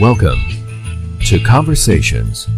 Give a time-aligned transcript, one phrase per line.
[0.00, 0.40] Welcome
[1.26, 2.48] to Conversations.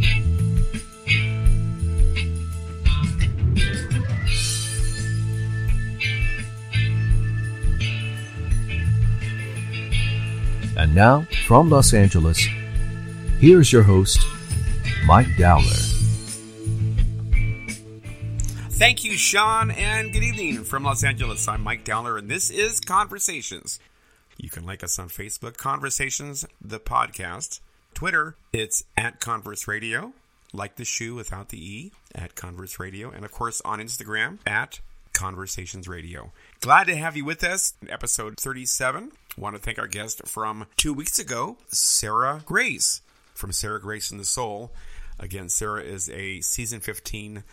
[10.79, 12.43] And now, from Los Angeles,
[13.39, 14.19] here's your host,
[15.05, 15.65] Mike Dowler.
[18.71, 21.47] Thank you, Sean, and good evening from Los Angeles.
[21.49, 23.79] I'm Mike Dowler, and this is Conversations.
[24.67, 27.61] Like us on Facebook, Conversations, the podcast.
[27.95, 30.13] Twitter, it's at Converse Radio,
[30.53, 33.13] like the shoe without the E, at Converse Radio.
[33.13, 34.81] And of course, on Instagram, at
[35.13, 36.33] Conversations Radio.
[36.61, 39.13] Glad to have you with us, episode 37.
[39.39, 43.03] Want to thank our guest from two weeks ago, Sarah Grace,
[43.35, 44.73] from Sarah Grace and the Soul.
[45.21, 47.45] Again, Sarah is a season 15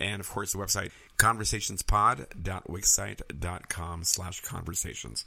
[0.00, 5.24] And of course, the website, conversationspod.wixsite.com slash conversations.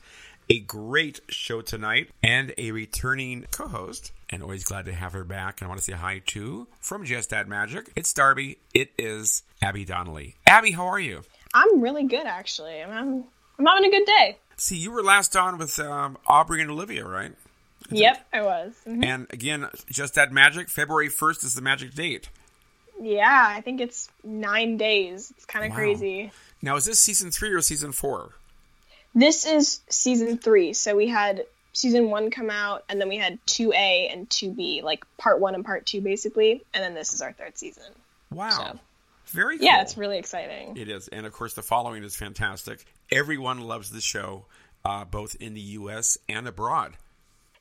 [0.50, 4.12] A great show tonight and a returning co-host.
[4.30, 5.62] And always glad to have her back.
[5.62, 8.58] And I want to say hi to, from Just Add Magic, it's Darby.
[8.74, 10.36] It is Abby Donnelly.
[10.46, 11.22] Abby, how are you?
[11.54, 12.82] I'm really good, actually.
[12.82, 13.24] I'm,
[13.58, 14.38] I'm having a good day.
[14.58, 17.34] See, you were last on with um, Aubrey and Olivia, right?
[17.90, 18.38] Yep, it?
[18.38, 18.74] I was.
[18.88, 19.04] Mm-hmm.
[19.04, 20.68] And again, Just Add Magic.
[20.68, 22.30] February 1st is the magic date.
[23.00, 25.32] Yeah, I think it's nine days.
[25.36, 25.78] It's kind of wow.
[25.78, 26.32] crazy.
[26.62, 28.32] Now, is this season three or season four?
[29.14, 30.74] This is season three.
[30.74, 35.06] So we had season one come out, and then we had 2A and 2B, like
[35.18, 36.64] part one and part two, basically.
[36.74, 37.92] And then this is our third season.
[38.32, 38.50] Wow.
[38.50, 38.80] So,
[39.28, 39.68] Very cool.
[39.68, 40.76] Yeah, it's really exciting.
[40.78, 41.08] It is.
[41.10, 42.84] And of course, the following is fantastic.
[43.12, 44.46] Everyone loves the show,
[44.84, 46.18] uh, both in the U.S.
[46.28, 46.94] and abroad.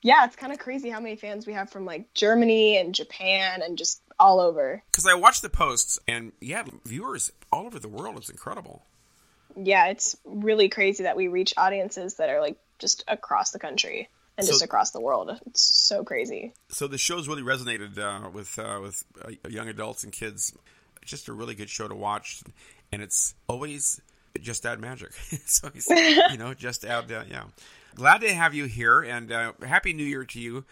[0.03, 3.63] Yeah, it's kind of crazy how many fans we have from like Germany and Japan
[3.63, 4.83] and just all over.
[4.91, 8.17] Because I watch the posts, and yeah, viewers all over the world.
[8.17, 8.83] It's incredible.
[9.57, 14.09] Yeah, it's really crazy that we reach audiences that are like just across the country
[14.37, 15.31] and so, just across the world.
[15.47, 16.53] It's so crazy.
[16.69, 20.53] So the show's really resonated uh, with uh, with uh, young adults and kids.
[21.05, 22.43] Just a really good show to watch,
[22.91, 24.01] and it's always
[24.43, 25.13] just add magic.
[25.47, 25.71] so
[26.31, 27.45] you know, just add uh, yeah.
[27.95, 30.65] Glad to have you here, and uh, happy New Year to you.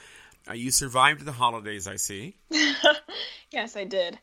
[0.48, 2.36] Uh, you survived the holidays, I see.
[3.50, 4.18] yes, I did.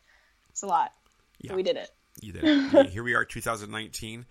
[0.50, 0.92] It's a lot.
[1.40, 1.54] Yeah.
[1.54, 1.90] we did it.
[2.20, 2.44] You did.
[2.44, 2.90] It.
[2.90, 4.24] here we are, 2019.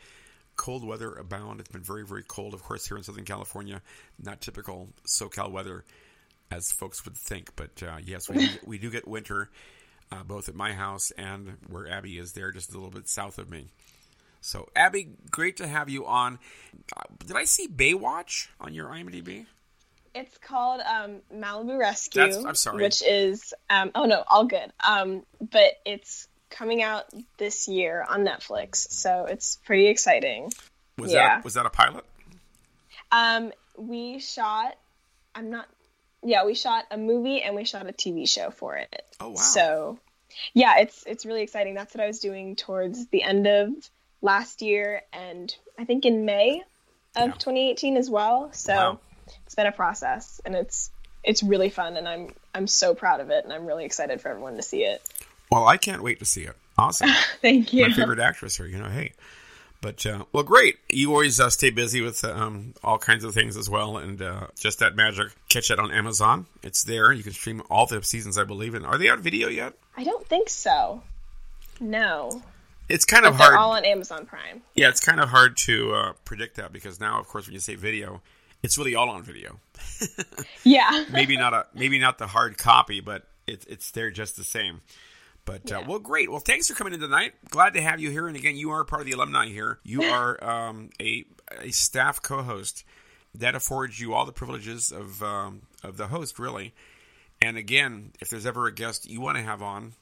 [0.56, 1.60] Cold weather abound.
[1.60, 3.82] It's been very, very cold, of course, here in Southern California.
[4.22, 5.84] Not typical SoCal weather,
[6.50, 7.56] as folks would think.
[7.56, 9.50] But uh, yes, we, we do get winter,
[10.12, 13.38] uh, both at my house and where Abby is there, just a little bit south
[13.38, 13.68] of me.
[14.42, 16.40] So, Abby, great to have you on.
[16.98, 19.46] Uh, did I see Baywatch on your IMDb?
[20.14, 22.24] It's called um, Malibu Rescue.
[22.24, 22.84] That's, I'm sorry.
[22.84, 24.74] Which is um, oh no, all good.
[24.86, 27.06] Um, but it's coming out
[27.38, 30.52] this year on Netflix, so it's pretty exciting.
[30.98, 31.36] Was yeah.
[31.36, 32.04] that was that a pilot?
[33.12, 34.76] Um, we shot.
[35.34, 35.70] I'm not.
[36.24, 39.04] Yeah, we shot a movie and we shot a TV show for it.
[39.20, 39.36] Oh wow!
[39.36, 40.00] So,
[40.54, 41.74] yeah, it's it's really exciting.
[41.74, 43.70] That's what I was doing towards the end of
[44.22, 46.64] last year, and I think in May
[47.16, 47.34] of yeah.
[47.34, 48.52] 2018 as well.
[48.54, 48.74] So.
[48.74, 49.00] Wow
[49.46, 50.92] it's been a process and it's
[51.24, 54.30] it's really fun and I'm I'm so proud of it and I'm really excited for
[54.30, 55.02] everyone to see it.
[55.52, 56.56] Well, I can't wait to see it.
[56.78, 57.10] Awesome.
[57.42, 57.88] Thank you.
[57.88, 59.12] My favorite actress here, you know, hey.
[59.82, 60.78] But uh, well, great.
[60.90, 64.48] You always uh, stay busy with um, all kinds of things as well, and uh,
[64.60, 65.30] Just Add Magic.
[65.50, 66.46] Catch it on Amazon.
[66.62, 67.12] It's there.
[67.12, 68.76] You can stream all the seasons, I believe.
[68.76, 69.74] And are they on video yet?
[69.98, 71.02] I don't think so.
[71.80, 72.44] No.
[72.92, 73.56] It's kind of hard.
[73.56, 74.62] all on Amazon Prime.
[74.76, 77.60] Yeah, it's kind of hard to uh, predict that because now, of course, when you
[77.60, 78.22] say video,
[78.64, 79.60] it's really all on video.
[80.64, 81.06] yeah.
[81.12, 84.82] maybe not a maybe not the hard copy, but it's it's there just the same.
[85.46, 85.86] But uh, yeah.
[85.86, 86.30] uh, well, great.
[86.30, 87.34] Well, thanks for coming in tonight.
[87.50, 88.28] Glad to have you here.
[88.28, 89.80] And again, you are part of the alumni here.
[89.84, 91.26] You are um, a
[91.60, 92.84] a staff co-host
[93.34, 96.74] that affords you all the privileges of um, of the host, really.
[97.42, 99.94] And again, if there's ever a guest you want to have on,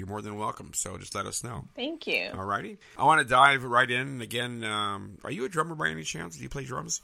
[0.00, 0.72] you're more than welcome.
[0.72, 1.66] So just let us know.
[1.76, 2.30] Thank you.
[2.32, 2.78] All righty.
[2.96, 4.22] I want to dive right in.
[4.22, 6.36] Again, um, are you a drummer by any chance?
[6.36, 7.02] Do you play drums?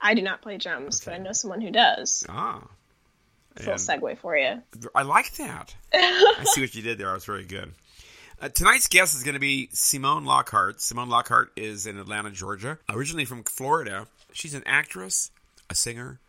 [0.00, 1.10] I do not play drums, okay.
[1.10, 2.24] but I know someone who does.
[2.28, 2.62] Ah.
[3.56, 4.62] a little segue for you.
[4.94, 5.74] I like that.
[5.92, 7.08] I see what you did there.
[7.08, 7.72] That was very good.
[8.40, 10.80] Uh, tonight's guest is going to be Simone Lockhart.
[10.80, 12.78] Simone Lockhart is in Atlanta, Georgia.
[12.88, 15.32] Originally from Florida, she's an actress,
[15.68, 16.20] a singer,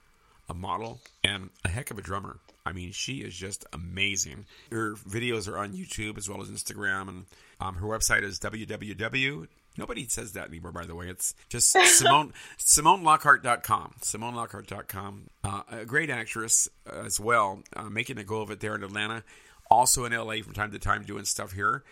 [0.51, 2.39] a model, and a heck of a drummer.
[2.65, 4.45] I mean, she is just amazing.
[4.71, 7.25] Her videos are on YouTube as well as Instagram, and
[7.59, 11.07] um, her website is www Nobody says that anymore, by the way.
[11.07, 13.95] It's just Simone SimoneLockhart.com.
[14.01, 15.27] SimoneLockhart.com.
[15.43, 19.23] Uh, a great actress as well, uh, making a go of it there in Atlanta.
[19.69, 21.83] Also in LA from time to time doing stuff here.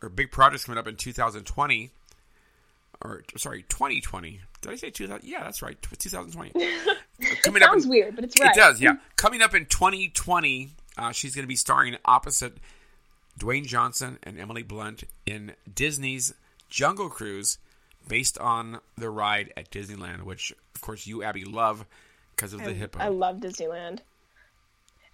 [0.00, 1.90] Her big project's coming up in 2020.
[3.02, 4.40] Or, sorry, 2020.
[4.60, 5.26] Did I say 2000?
[5.28, 5.80] Yeah, that's right.
[5.82, 6.50] 2020.
[7.42, 8.50] Coming it sounds in, weird, but it's right.
[8.50, 8.96] It does, yeah.
[9.16, 12.58] Coming up in 2020, uh, she's going to be starring opposite
[13.38, 16.34] Dwayne Johnson and Emily Blunt in Disney's
[16.68, 17.58] Jungle Cruise,
[18.08, 21.86] based on the ride at Disneyland, which, of course, you, Abby, love
[22.34, 22.98] because of I, the hippo.
[22.98, 24.00] I love Disneyland.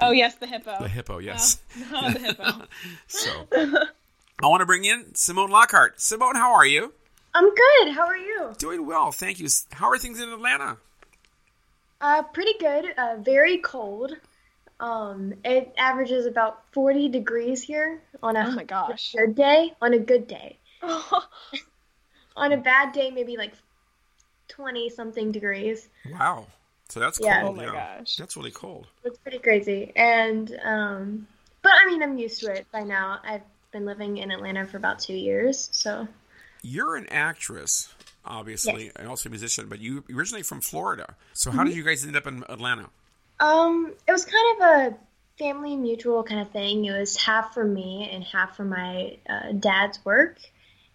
[0.01, 0.77] Oh, yes, the hippo.
[0.81, 1.61] The hippo, yes.
[1.79, 2.51] Oh, oh the hippo.
[3.07, 3.47] so,
[4.43, 6.01] I want to bring in Simone Lockhart.
[6.01, 6.93] Simone, how are you?
[7.35, 7.93] I'm good.
[7.93, 8.53] How are you?
[8.59, 9.49] Doing well, thank you.
[9.73, 10.77] How are things in Atlanta?
[12.01, 12.87] Uh, pretty good.
[12.97, 14.13] Uh, very cold.
[14.79, 19.15] Um, it averages about 40 degrees here on a oh my gosh.
[19.17, 19.73] good day.
[19.83, 20.59] On a good day.
[22.37, 23.55] on a bad day, maybe like
[24.49, 25.89] 20 something degrees.
[26.13, 26.47] Wow.
[26.89, 27.41] So that's yeah.
[27.43, 27.55] cold.
[27.55, 27.99] Oh my yeah.
[27.99, 28.17] gosh.
[28.17, 28.87] That's really cold.
[29.03, 29.93] It's pretty crazy.
[29.97, 31.27] And, um,
[31.63, 33.19] but I mean, I'm used to it by now.
[33.25, 33.43] I've
[33.73, 36.07] been living in Atlanta for about two years, so.
[36.67, 37.95] You're an actress,
[38.25, 38.93] obviously, yes.
[38.97, 41.15] and also a musician, but you originally from Florida.
[41.35, 41.69] So how mm-hmm.
[41.69, 42.89] did you guys end up in Atlanta?
[43.39, 44.97] Um, it was kind of a
[45.39, 46.87] family mutual kind of thing.
[46.87, 50.39] It was half for me and half for my uh, dad's work,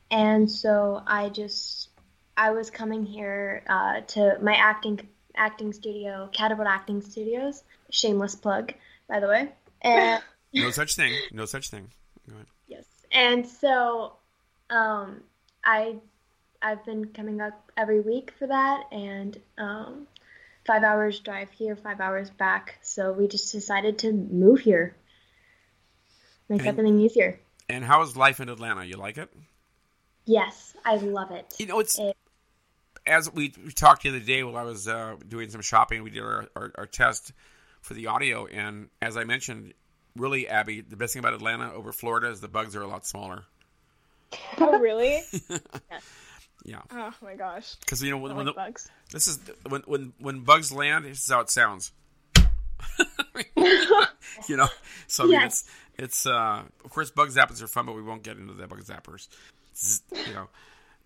[0.09, 1.89] and so I just
[2.35, 7.63] I was coming here uh, to my acting acting studio, Catapult Acting Studios.
[7.91, 8.73] Shameless plug,
[9.07, 9.49] by the way.
[9.83, 10.23] And
[10.53, 11.13] no such thing.
[11.31, 11.89] No such thing.
[12.67, 14.13] Yes, and so
[14.69, 15.21] um,
[15.63, 15.95] I
[16.61, 20.07] I've been coming up every week for that, and um,
[20.65, 22.79] five hours drive here, five hours back.
[22.81, 24.95] So we just decided to move here,
[26.49, 27.39] make and, everything easier.
[27.69, 28.83] And how is life in Atlanta?
[28.83, 29.29] You like it?
[30.25, 31.55] Yes, I love it.
[31.57, 32.15] You know, it's it,
[33.07, 36.03] as we, we talked the other day while I was uh, doing some shopping.
[36.03, 37.31] We did our, our, our test
[37.81, 39.73] for the audio, and as I mentioned,
[40.15, 43.05] really, Abby, the best thing about Atlanta over Florida is the bugs are a lot
[43.05, 43.43] smaller.
[44.59, 45.21] Oh, really?
[45.49, 45.61] yes.
[46.65, 46.81] Yeah.
[46.91, 47.75] Oh my gosh.
[47.79, 48.89] Because you know when, when like the, bugs.
[49.11, 51.05] This is when when when bugs land.
[51.05, 51.93] This is how it sounds.
[54.47, 54.67] you know,
[55.07, 55.45] so I mean, yes.
[55.45, 55.65] it's
[55.97, 58.83] it's uh, of course bug zappers are fun, but we won't get into the bug
[58.83, 59.29] zappers.
[60.27, 60.49] You know,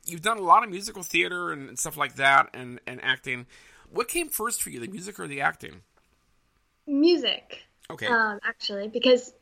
[0.05, 3.45] you've done a lot of musical theater and, and stuff like that, and and acting.
[3.91, 5.81] What came first for you, the music or the acting?
[6.87, 7.63] Music.
[7.89, 8.07] Okay.
[8.07, 9.33] Um, actually, because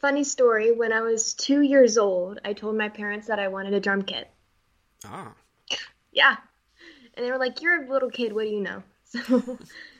[0.00, 3.74] funny story, when I was two years old, I told my parents that I wanted
[3.74, 4.30] a drum kit.
[5.04, 5.32] Ah.
[6.12, 6.36] Yeah.
[7.14, 8.32] And they were like, "You're a little kid.
[8.32, 9.58] What do you know?" So,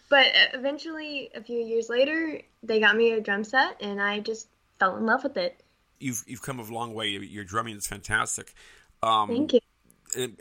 [0.08, 4.48] but eventually, a few years later, they got me a drum set, and I just
[4.78, 5.62] fell in love with it.
[5.98, 7.08] You've you've come a long way.
[7.08, 8.54] Your drumming is fantastic.
[9.02, 9.60] Um, Thank you.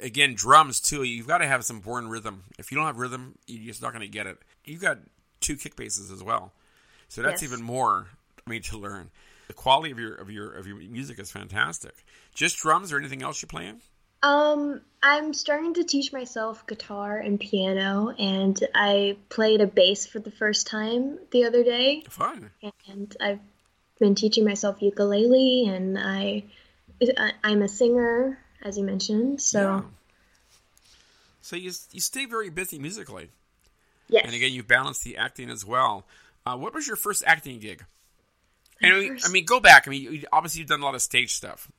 [0.02, 1.04] Again, drums too.
[1.04, 2.44] You've got to have some born rhythm.
[2.60, 4.38] If you don't have rhythm, you're just not going to get it.
[4.66, 5.00] You've got
[5.40, 6.52] two kick basses as well,
[7.08, 7.52] so that's yes.
[7.52, 8.08] even more.
[8.46, 9.10] I mean, to learn
[9.50, 12.06] the quality of your of your of your music is fantastic.
[12.34, 13.82] Just drums or anything else you're playing?
[14.22, 20.20] Um, I'm starting to teach myself guitar and piano, and I played a bass for
[20.20, 22.04] the first time the other day.
[22.10, 22.52] Fun.
[22.88, 23.40] And I've
[24.00, 26.44] been teaching myself ukulele, and I,
[27.44, 29.42] I'm a singer, as you mentioned.
[29.42, 29.62] So.
[29.62, 29.82] Yeah.
[31.42, 33.30] So you you stay very busy musically.
[34.10, 34.26] Yes.
[34.26, 36.06] And again, you balance the acting as well.
[36.46, 37.84] Uh, what was your first acting gig?
[38.82, 39.88] And I mean, I mean, go back.
[39.88, 41.72] I mean, obviously you've done a lot of stage stuff.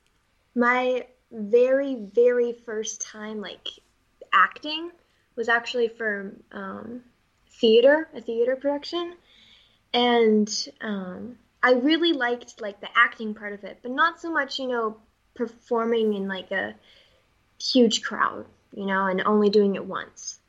[0.55, 3.67] My very very first time like
[4.33, 4.91] acting
[5.35, 7.01] was actually for um,
[7.47, 9.15] theater, a theater production,
[9.93, 14.59] and um, I really liked like the acting part of it, but not so much
[14.59, 14.97] you know
[15.33, 16.75] performing in like a
[17.61, 20.39] huge crowd, you know, and only doing it once.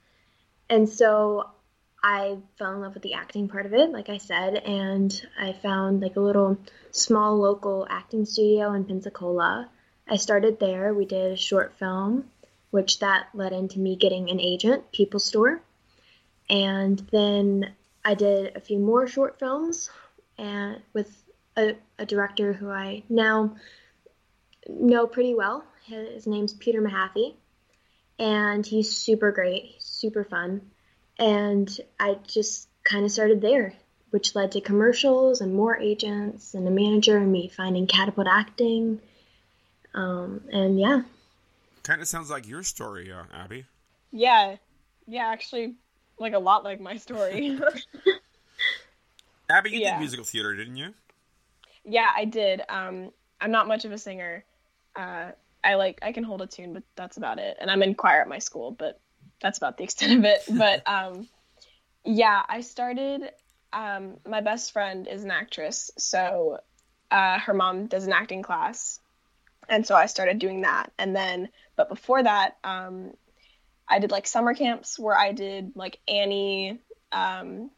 [0.68, 1.50] And so
[2.02, 5.52] I fell in love with the acting part of it, like I said, and I
[5.52, 6.58] found like a little
[6.90, 9.68] small local acting studio in Pensacola
[10.08, 10.92] I started there.
[10.92, 12.30] We did a short film,
[12.70, 15.62] which that led into me getting an agent, People Store.
[16.50, 17.72] And then
[18.04, 19.90] I did a few more short films
[20.38, 21.10] and with
[21.56, 23.56] a, a director who I now
[24.68, 25.64] know pretty well.
[25.84, 27.34] His name's Peter Mahaffey.
[28.18, 30.70] And he's super great, super fun.
[31.18, 31.68] And
[32.00, 33.74] I just kind of started there,
[34.10, 39.00] which led to commercials and more agents and a manager and me finding catapult acting
[39.94, 41.02] um, and yeah.
[41.82, 43.64] Kind of sounds like your story, uh, Abby.
[44.10, 44.56] Yeah.
[45.06, 45.74] Yeah, actually,
[46.18, 47.58] like a lot like my story.
[49.50, 49.94] Abby, you yeah.
[49.94, 50.94] did musical theater, didn't you?
[51.84, 52.62] Yeah, I did.
[52.68, 54.44] Um, I'm not much of a singer.
[54.94, 55.32] Uh,
[55.64, 57.56] I like I can hold a tune, but that's about it.
[57.60, 59.00] And I'm in choir at my school, but
[59.42, 60.42] that's about the extent of it.
[60.48, 61.28] But um,
[62.04, 63.30] yeah, I started.
[63.72, 66.58] Um, my best friend is an actress, so
[67.10, 69.00] uh, her mom does an acting class,
[69.68, 70.92] and so I started doing that.
[70.98, 73.12] And then, but before that, um,
[73.88, 76.80] I did like summer camps where I did like Annie,
[77.12, 77.70] um,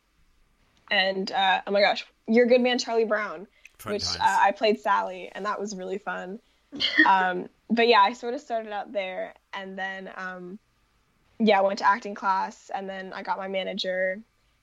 [0.90, 3.46] and uh, oh my gosh, Your Good Man Charlie Brown,
[3.78, 6.40] Fun which uh, I played Sally, and that was really fun.
[7.06, 10.58] um, but yeah, I sort of started out there, and then um,
[11.38, 14.20] yeah, I went to acting class, and then I got my manager,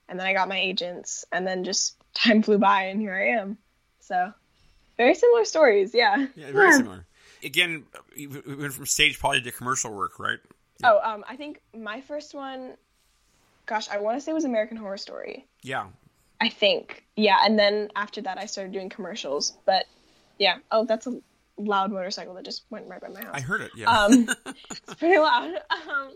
[0.09, 3.39] and then I got my agents, and then just time flew by, and here I
[3.41, 3.57] am.
[3.99, 4.33] So
[4.97, 6.27] very similar stories, yeah.
[6.35, 6.77] yeah, very Yeah.
[6.77, 7.05] similar.
[7.43, 7.85] Again,
[8.15, 10.37] we went from stage probably to commercial work, right?
[10.83, 12.73] Oh, um, I think my first one,
[13.65, 15.45] gosh, I want to say was American Horror Story.
[15.63, 15.87] Yeah.
[16.39, 19.53] I think, yeah, and then after that, I started doing commercials.
[19.65, 19.85] But
[20.37, 21.19] yeah, oh, that's a
[21.57, 23.31] loud motorcycle that just went right by my house.
[23.33, 23.71] I heard it.
[23.75, 23.89] Yeah.
[23.91, 24.27] Um,
[24.69, 25.53] it's pretty loud.
[25.69, 26.13] Um,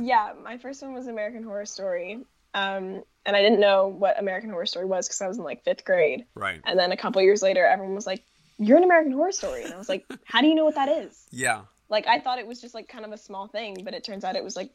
[0.00, 2.20] yeah, my first one was American Horror Story.
[2.54, 5.64] Um, and I didn't know what American Horror Story was because I was in like
[5.64, 6.24] fifth grade.
[6.34, 6.60] right.
[6.64, 8.24] And then a couple years later, everyone was like,
[8.58, 10.88] "You're an American Horror Story," and I was like, "How do you know what that
[10.88, 11.62] is?" Yeah.
[11.90, 14.24] Like I thought it was just like kind of a small thing, but it turns
[14.24, 14.70] out it was like,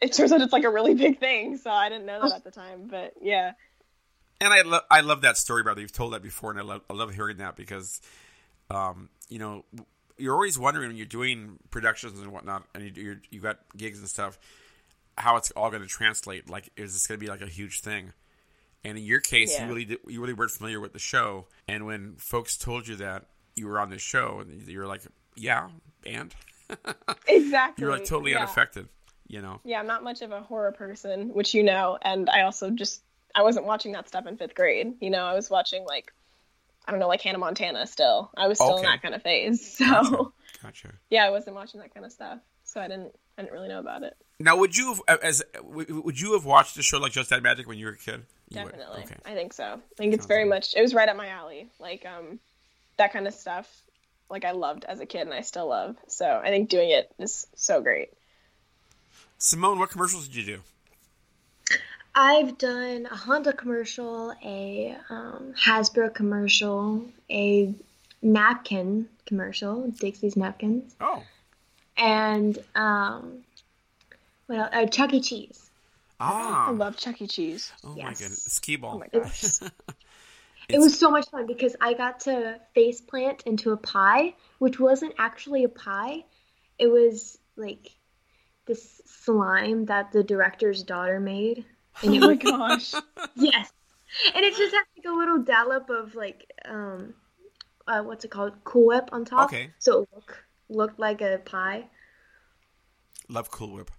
[0.00, 1.56] it turns out it's like a really big thing.
[1.56, 2.88] So I didn't know that at the time.
[2.88, 3.52] But yeah,
[4.40, 5.80] And I love I love that story, brother.
[5.80, 8.00] You've told that before, and I love I love hearing that because,
[8.70, 9.64] um, you know,
[10.18, 13.98] you're always wondering when you're doing productions and whatnot, and you you're, you got gigs
[13.98, 14.38] and stuff,
[15.16, 16.48] how it's all going to translate.
[16.50, 18.12] Like, is this going to be like a huge thing?
[18.84, 19.64] And in your case, Yeah.
[19.64, 22.96] you really did, you really weren't familiar with the show, and when folks told you
[22.96, 25.02] that you were on this show, and you were like,
[25.34, 25.68] yeah,
[26.06, 26.34] and
[27.26, 27.82] exactly.
[27.82, 28.38] you're like totally yeah.
[28.38, 28.88] unaffected,
[29.26, 29.60] you know.
[29.64, 33.02] Yeah, I'm not much of a horror person, which you know, and I also just
[33.34, 34.94] I wasn't watching that stuff in fifth grade.
[35.00, 36.12] You know, I was watching like
[36.88, 37.86] I don't know, like Hannah Montana.
[37.86, 39.76] Still, I was still in that kind of phase.
[39.76, 40.16] So Gotcha.
[40.62, 40.94] Gotcha.
[41.10, 43.78] yeah, I wasn't watching that kind of stuff, so I didn't I didn't really know
[43.78, 44.16] about it.
[44.40, 47.68] Now, would you have as would you have watched a show like Just Add Magic
[47.68, 48.22] when you were a kid?
[48.48, 48.56] You.
[48.64, 49.16] Definitely, Okay.
[49.26, 49.64] I think so.
[49.64, 50.74] I think it's Sounds very like- much.
[50.74, 51.68] It was right up my alley.
[51.78, 52.40] Like um,
[52.96, 53.68] that kind of stuff.
[54.30, 55.96] Like I loved as a kid, and I still love.
[56.08, 58.08] So I think doing it is so great.
[59.38, 60.60] Simone, what commercials did you do?
[62.20, 67.72] I've done a Honda commercial, a um, Hasbro commercial, a
[68.20, 71.22] napkin commercial, Dixie's napkins, Oh,
[71.96, 73.44] and um,
[74.48, 75.20] well, uh, Chuck E.
[75.20, 75.70] Cheese.
[76.18, 77.28] ah, I love Chuck E.
[77.28, 77.70] Cheese.
[77.84, 78.18] oh my Yes.
[78.18, 78.96] goodness, skee ball.
[78.96, 79.60] Oh my gosh.
[80.68, 84.78] It was so much fun because I got to face plant into a pie, which
[84.78, 86.24] wasn't actually a pie.
[86.78, 87.96] It was like
[88.66, 91.64] this slime that the director's daughter made.
[92.02, 92.38] And it Oh my was
[92.92, 93.02] gosh.
[93.36, 93.72] yes.
[94.34, 97.14] And it just has like a little dollop of like um
[97.86, 98.52] uh, what's it called?
[98.64, 99.48] Cool Whip on top.
[99.50, 99.70] Okay.
[99.78, 101.84] So it look, looked like a pie.
[103.28, 103.90] Love Cool Whip.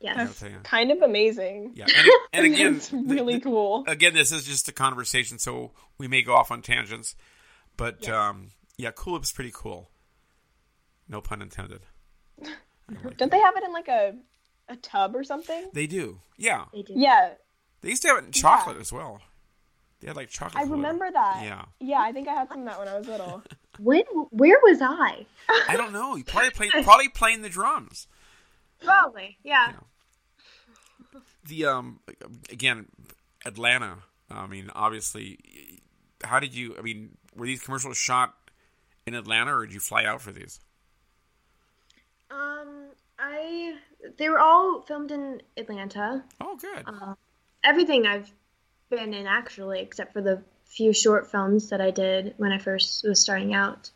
[0.00, 0.42] Yes.
[0.42, 1.72] I'll kind of amazing.
[1.76, 3.84] Yeah, and, and again, it's really th- cool.
[3.86, 7.14] again, this is just a conversation, so we may go off on tangents,
[7.76, 9.90] but um, yeah, Cool Whip's pretty cool.
[11.08, 11.82] No pun intended.
[13.04, 13.30] Like Don't it.
[13.30, 14.14] they have it in like a
[14.72, 15.68] a tub or something?
[15.72, 16.18] They do.
[16.36, 16.94] Yeah, They do.
[16.96, 17.34] Yeah,
[17.82, 19.20] they used to have it in chocolate as well.
[20.00, 20.56] They had like chocolate.
[20.56, 20.76] I Cool Whip.
[20.78, 21.42] remember that.
[21.44, 21.64] Yeah.
[21.78, 23.42] Yeah, I think I had some of that when I was little.
[23.78, 25.24] When where was I?
[25.66, 26.14] I don't know.
[26.14, 28.06] You probably playing probably playing the drums.
[28.84, 29.38] Probably.
[29.42, 29.72] Yeah.
[31.48, 32.00] the um
[32.50, 32.88] again
[33.46, 33.98] Atlanta.
[34.30, 35.80] I mean, obviously,
[36.22, 36.76] how did you?
[36.78, 38.34] I mean, were these commercials shot
[39.06, 40.60] in Atlanta, or did you fly out for these?
[42.30, 42.90] Um
[43.22, 43.74] I
[44.18, 46.24] they were all filmed in Atlanta.
[46.40, 47.16] Oh, good.
[47.62, 48.30] everything I've
[48.90, 53.06] been in actually, except for the few short films that I did when I first
[53.06, 53.90] was starting out,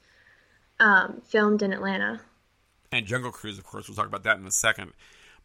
[0.78, 2.21] um, filmed in Atlanta.
[2.92, 4.92] and Jungle Cruise, of course, we'll talk about that in a second.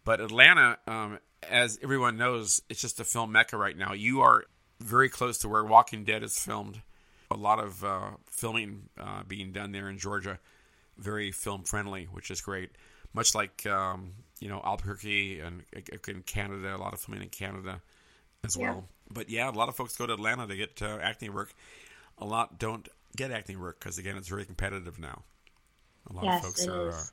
[0.03, 1.19] But Atlanta, um,
[1.50, 3.93] as everyone knows, it's just a film mecca right now.
[3.93, 4.45] You are
[4.79, 6.81] very close to where Walking Dead is filmed.
[7.31, 10.38] A lot of uh, filming uh, being done there in Georgia,
[10.97, 12.71] very film friendly, which is great.
[13.13, 15.63] Much like um, you know Albuquerque and
[16.08, 17.82] in Canada, a lot of filming in Canada
[18.46, 18.74] as Yeah.
[18.74, 18.86] well.
[19.12, 21.53] But yeah, a lot of folks go to Atlanta to get uh, acting work.
[22.18, 25.24] A lot don't get acting work because again, it's very competitive now.
[26.10, 26.89] A lot Yes, of folks are.
[26.91, 27.03] Uh,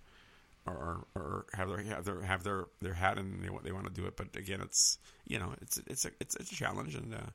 [0.66, 3.72] or, or, or have their have their have their their hat and they want they
[3.72, 4.16] want to do it.
[4.16, 7.30] But again, it's you know it's it's a it's, it's a challenge and uh,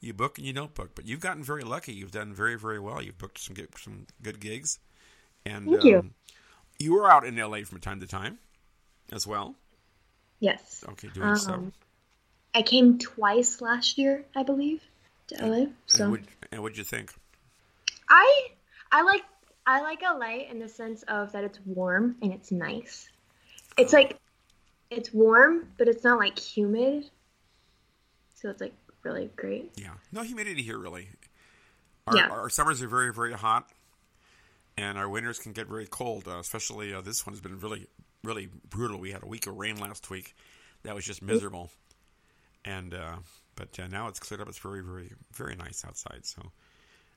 [0.00, 0.90] you book and you don't book.
[0.94, 1.92] But you've gotten very lucky.
[1.92, 3.02] You've done very very well.
[3.02, 4.78] You've booked some good, some good gigs,
[5.44, 5.96] and Thank you.
[5.96, 6.14] um,
[6.78, 8.38] you are out in LA from time to time
[9.12, 9.54] as well.
[10.40, 10.84] Yes.
[10.90, 11.28] Okay, doing.
[11.28, 11.72] Um,
[12.54, 14.82] I came twice last year, I believe,
[15.28, 15.56] to LA.
[15.56, 16.20] And So what
[16.52, 17.12] and what'd you think?
[18.08, 18.48] I
[18.92, 19.22] I like
[19.66, 23.08] I like LA in the sense of that it's warm and it's nice.
[23.76, 24.18] It's like
[24.90, 27.10] it's warm, but it's not like humid.
[28.34, 29.72] So it's like really great.
[29.76, 31.08] Yeah, no humidity here really.
[32.06, 32.28] Our, Yeah.
[32.28, 33.68] our summers are very very hot,
[34.76, 36.28] and our winters can get very cold.
[36.28, 37.86] Uh, especially uh, this one has been really
[38.22, 38.98] really brutal.
[38.98, 40.34] We had a week of rain last week,
[40.82, 41.70] that was just miserable,
[42.64, 43.16] and uh,
[43.54, 44.48] but uh, now it's cleared up.
[44.48, 46.20] It's very very very nice outside.
[46.24, 46.42] So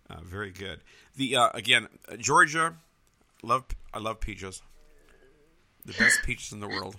[0.10, 0.80] uh, very good.
[1.16, 2.76] The uh, again uh, Georgia,
[3.44, 4.62] love I love peaches,
[5.86, 6.96] the best peaches in the world.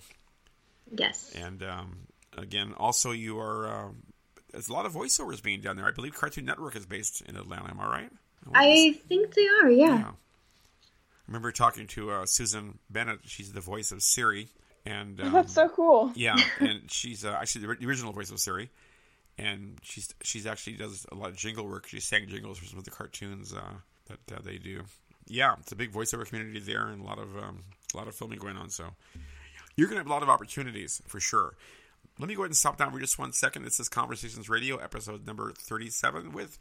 [0.93, 1.33] Yes.
[1.35, 1.97] And um,
[2.37, 3.85] again, also you are.
[3.85, 4.03] Um,
[4.51, 5.87] there's a lot of voiceovers being done there.
[5.87, 7.69] I believe Cartoon Network is based in Atlanta.
[7.69, 8.11] Am I right?
[8.53, 9.97] I think they are, yeah.
[9.97, 10.11] Yeah.
[11.31, 13.21] Remember talking to uh, Susan Bennett.
[13.23, 14.49] She's the voice of Siri,
[14.85, 16.11] and um, That's so cool.
[16.13, 18.69] yeah, and she's uh, actually the original voice of Siri,
[19.37, 21.87] and she's she's actually does a lot of jingle work.
[21.87, 23.75] She sang jingles for some of the cartoons uh,
[24.07, 24.83] that uh, they do.
[25.25, 28.15] Yeah, it's a big voiceover community there, and a lot of um, a lot of
[28.15, 28.69] filming going on.
[28.69, 28.87] So
[29.77, 31.55] you're going to have a lot of opportunities for sure.
[32.19, 33.63] Let me go ahead and stop down for just one second.
[33.63, 36.59] This is Conversations Radio, episode number 37 with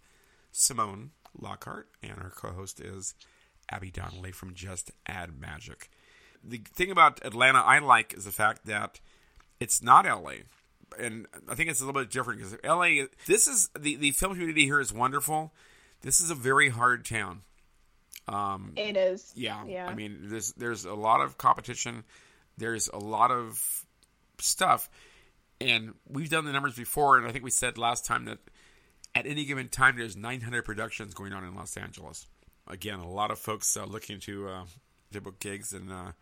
[0.52, 3.14] Simone Lockhart, and our co host is
[3.70, 5.90] Abby Donnelly from Just Add Magic.
[6.42, 9.00] The thing about Atlanta I like is the fact that
[9.58, 10.32] it's not LA.
[10.98, 14.32] And I think it's a little bit different because LA, this is the, the film
[14.32, 15.52] community here is wonderful.
[16.02, 17.42] This is a very hard town.
[18.26, 19.32] Um, It is.
[19.36, 19.86] yeah, Yeah.
[19.86, 22.04] I mean, there's there's a lot of competition.
[22.56, 23.84] There's a lot of
[24.38, 24.88] stuff,
[25.60, 27.18] and we've done the numbers before.
[27.18, 28.38] And I think we said last time that
[29.14, 32.26] at any given time, there's 900 productions going on in Los Angeles.
[32.70, 34.64] Again, a lot of folks uh, looking to uh,
[35.12, 36.12] to book gigs and uh,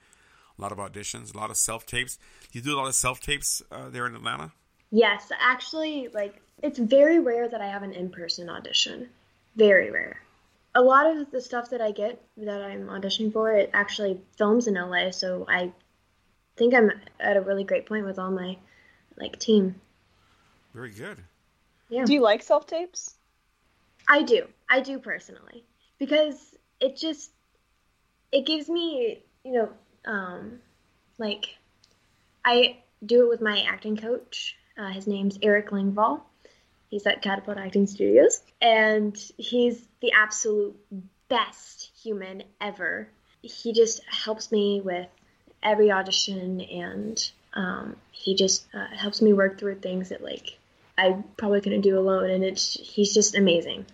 [0.58, 2.18] a lot of auditions, a lot of self tapes.
[2.50, 4.52] Do you do a lot of self tapes uh, there in Atlanta.
[4.90, 9.08] Yes, actually, like it's very rare that I have an in-person audition.
[9.56, 10.22] Very rare.
[10.74, 14.66] A lot of the stuff that I get that I'm auditioning for, it actually films
[14.66, 15.72] in LA, so I
[16.56, 18.56] think I'm at a really great point with all my
[19.18, 19.74] like team.
[20.74, 21.18] Very good.
[21.90, 22.04] Yeah.
[22.04, 23.16] Do you like self tapes?
[24.08, 24.46] I do.
[24.70, 25.64] I do personally
[25.98, 26.36] because
[26.80, 27.30] it just
[28.32, 29.68] it gives me, you know,
[30.04, 30.60] um
[31.18, 31.56] like
[32.44, 34.56] I do it with my acting coach.
[34.76, 36.20] Uh, his name's Eric Lingval.
[36.88, 40.74] He's at Catapult Acting Studios, and he's the absolute
[41.28, 43.08] best human ever.
[43.42, 45.08] He just helps me with
[45.62, 50.58] every audition, and um, he just uh, helps me work through things that like
[50.96, 52.30] I probably couldn't do alone.
[52.30, 53.84] And it's he's just amazing.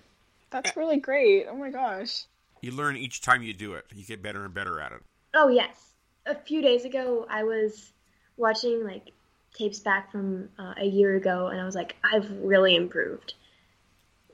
[0.54, 1.46] That's really great.
[1.50, 2.26] Oh my gosh.
[2.60, 3.86] You learn each time you do it.
[3.92, 5.00] You get better and better at it.
[5.34, 5.90] Oh yes.
[6.26, 7.92] A few days ago, I was
[8.36, 9.10] watching like
[9.52, 13.34] tapes back from uh, a year ago, and I was like, I've really improved.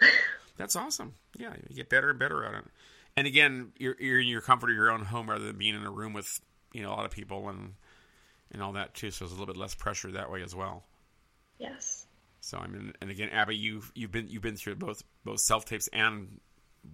[0.58, 1.14] That's awesome.
[1.38, 2.64] Yeah, you get better and better at it.
[3.16, 5.84] And again, you're, you're in your comfort of your own home rather than being in
[5.84, 6.38] a room with
[6.74, 7.72] you know a lot of people and
[8.52, 9.10] and all that too.
[9.10, 10.84] So there's a little bit less pressure that way as well.
[11.58, 12.06] Yes.
[12.40, 15.64] So I mean, and again, Abby, you've you've been you've been through both both self
[15.64, 16.40] tapes and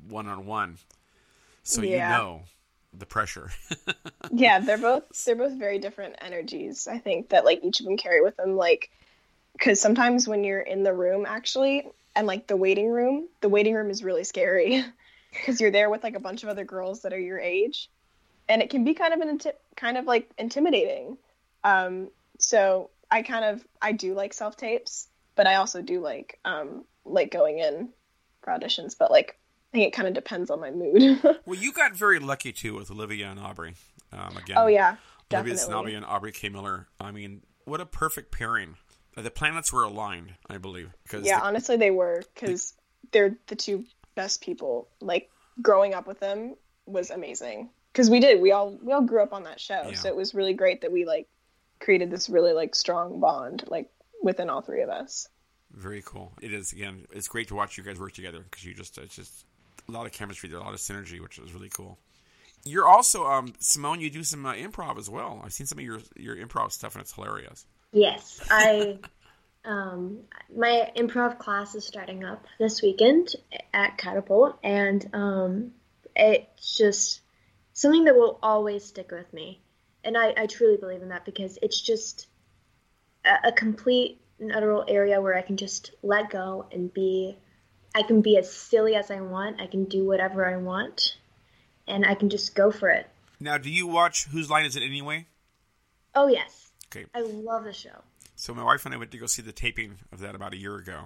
[0.08, 0.78] one on one,
[1.62, 2.10] so Yeah.
[2.10, 2.42] you know
[2.92, 3.50] the pressure.
[4.32, 6.88] Yeah, they're both they're both very different energies.
[6.88, 8.90] I think that like each of them carry with them like
[9.52, 13.74] because sometimes when you're in the room actually and like the waiting room, the waiting
[13.74, 14.84] room is really scary
[15.30, 17.88] because you're there with like a bunch of other girls that are your age,
[18.48, 21.18] and it can be kind of an inti- kind of like intimidating.
[21.62, 26.38] Um, so I kind of I do like self tapes, but I also do like
[26.44, 27.90] um like going in
[28.42, 29.38] for auditions, but like
[29.72, 31.20] I think it kind of depends on my mood.
[31.46, 33.74] well, you got very lucky too with Olivia and Aubrey.
[34.12, 34.96] Um, again, oh yeah,
[35.32, 35.92] Olivia definitely.
[35.92, 36.48] Sanabia and Aubrey K.
[36.48, 36.88] Miller.
[37.00, 38.76] I mean, what a perfect pairing.
[39.16, 40.90] Uh, The planets were aligned, I believe.
[41.02, 42.74] Because Yeah, the- honestly, they were because
[43.12, 44.88] they're the two best people.
[45.00, 46.54] Like growing up with them
[46.86, 48.40] was amazing because we did.
[48.40, 49.94] We all we all grew up on that show, Yeah.
[49.96, 51.28] so it was really great that we like
[51.80, 53.90] created this really like strong bond like
[54.26, 55.28] within all three of us.
[55.72, 56.32] Very cool.
[56.42, 57.06] It is again.
[57.12, 59.44] It's great to watch you guys work together because you just it's just
[59.88, 61.98] a lot of chemistry there, a lot of synergy, which is really cool.
[62.64, 64.00] You're also um, Simone.
[64.00, 65.40] You do some uh, improv as well.
[65.44, 67.64] I've seen some of your your improv stuff and it's hilarious.
[67.92, 68.98] Yes, I.
[69.64, 70.20] um,
[70.54, 73.34] my improv class is starting up this weekend
[73.72, 75.72] at Catapult, and um,
[76.14, 77.20] it's just
[77.72, 79.60] something that will always stick with me.
[80.04, 82.28] And I, I truly believe in that because it's just
[83.26, 87.36] a, a complete and utter area where I can just let go and be.
[87.94, 89.60] I can be as silly as I want.
[89.60, 91.16] I can do whatever I want,
[91.88, 93.08] and I can just go for it.
[93.40, 95.26] Now, do you watch Whose Line Is It Anyway?
[96.14, 98.02] Oh yes, Okay, I love the show.
[98.36, 100.56] so my wife and I went to go see the taping of that about a
[100.56, 101.04] year ago.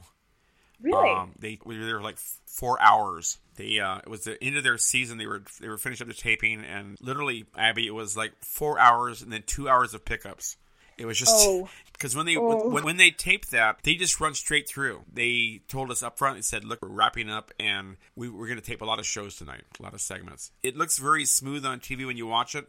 [0.83, 1.11] Really?
[1.11, 3.39] Um, they we were there like four hours.
[3.57, 5.19] They uh, it was the end of their season.
[5.19, 8.79] They were they were finishing up the taping, and literally, Abby, it was like four
[8.79, 10.57] hours and then two hours of pickups.
[11.01, 11.69] It was just Oh.
[11.95, 12.69] because when they Oh.
[12.69, 15.05] when, when they taped that, they just run straight through.
[15.11, 16.37] They told us up front.
[16.37, 19.07] and said, "Look, we're wrapping up, and we, we're going to tape a lot of
[19.07, 20.53] shows tonight, a lot of segments.
[20.63, 22.69] It looks very smooth on TV when you watch it,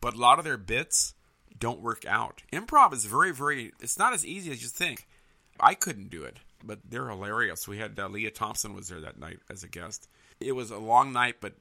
[0.00, 1.14] but a lot of their bits
[1.58, 2.42] don't work out.
[2.52, 3.72] Improv is very, very.
[3.80, 5.06] It's not as easy as you think.
[5.60, 7.66] I couldn't do it, but they're hilarious.
[7.68, 10.08] We had uh, Lea Thompson was there that night as a guest.
[10.40, 11.54] It was a long night, but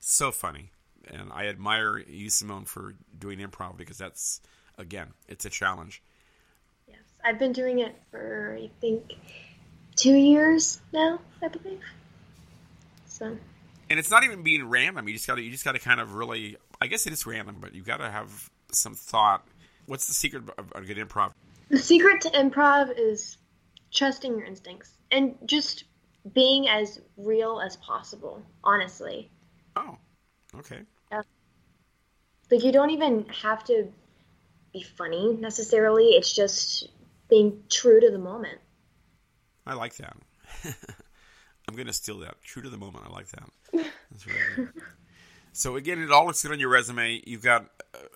[0.00, 0.70] so funny,
[1.10, 4.40] and I admire you, Simone, for doing improv because that's
[4.78, 6.02] again, it's a challenge.
[6.88, 9.12] Yes, I've been doing it for I think
[9.96, 11.82] two years now, I believe.
[13.06, 13.36] So
[13.90, 15.06] and it's not even being random.
[15.08, 16.56] You just got to you just got to kind of really.
[16.80, 19.44] I guess it is random, but you got to have some thought.
[19.86, 21.32] What's the secret of a good improv?
[21.70, 23.36] the secret to improv is
[23.92, 25.84] trusting your instincts and just
[26.32, 28.42] being as real as possible.
[28.64, 29.30] Honestly,
[29.76, 29.96] Oh,
[30.56, 30.80] okay.
[32.50, 33.92] like you don't even have to
[34.78, 36.04] be funny necessarily.
[36.10, 36.88] It's just
[37.28, 38.58] being true to the moment.
[39.66, 40.16] I like that.
[41.68, 42.40] I'm going to steal that.
[42.42, 43.04] True to the moment.
[43.08, 43.48] I like that.
[44.26, 44.68] Really.
[45.52, 47.20] So again, it all looks good on your resume.
[47.26, 47.66] You've got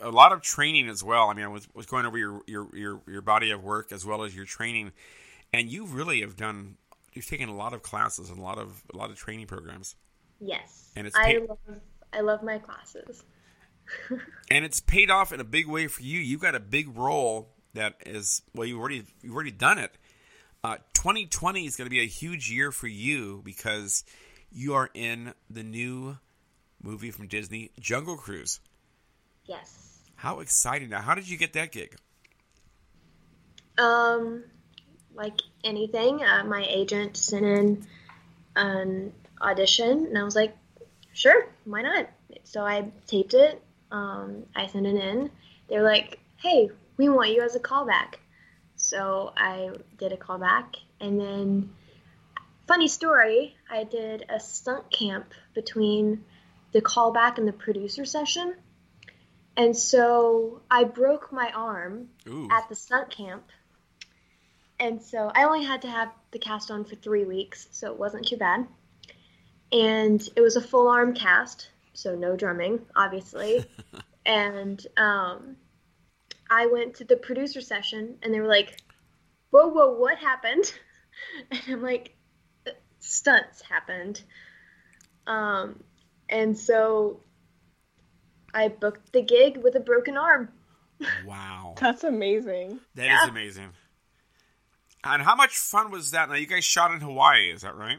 [0.01, 1.29] a a lot of training as well.
[1.29, 4.07] I mean, I was, was going over your, your, your, your body of work as
[4.07, 4.93] well as your training,
[5.53, 6.77] and you really have done.
[7.13, 9.97] You've taken a lot of classes and a lot of a lot of training programs,
[10.41, 11.59] Yes, And it's I paid- love
[12.13, 13.23] I love my classes.
[14.51, 16.21] And it's paid off in a big way for you.
[16.21, 18.67] You got a big role that is well.
[18.67, 19.93] You already you've already done it.
[20.65, 24.05] Uh, 2020 is going to be a huge year for you because
[24.53, 26.19] you are in the new
[26.83, 28.61] movie from Disney, Jungle Cruise.
[29.47, 29.99] Yes.
[30.15, 30.91] How exciting!
[30.91, 31.97] Now, how did you get that gig?
[33.79, 34.45] Um,
[35.15, 37.87] like anything, uh, my agent sent in
[38.55, 40.57] an audition, and I was like,
[41.13, 42.09] sure, why not?
[42.45, 43.61] So I taped it.
[43.93, 45.31] Um, I sent it in.
[45.69, 48.15] They were like, hey, we want you as a callback.
[48.75, 51.71] So I did a callback, and then,
[52.67, 56.25] funny story, I did a stunt camp between
[56.73, 58.57] the callback and the producer session.
[59.57, 63.45] And so I broke my arm Ooh, at the stunt camp.
[64.81, 67.99] And so I only had to have the cast on for three weeks, so it
[67.99, 68.67] wasn't too bad.
[69.71, 73.65] And it was a full arm cast, so no drumming, obviously.
[74.27, 75.57] and um,
[76.51, 78.81] I went to the producer session, and they were like,
[79.51, 80.73] Whoa, whoa, what happened?
[81.51, 82.17] And I'm like,
[83.01, 84.23] Stunts happened.
[85.27, 85.83] Um,
[86.29, 87.21] and so
[88.55, 90.49] I booked the gig with a broken arm.
[91.27, 92.81] wow, That's amazing.
[92.95, 93.29] that is Yeah.
[93.29, 93.69] amazing.
[95.05, 96.29] And how much fun was that?
[96.29, 97.99] Now, you guys shot in Hawaii, is that right?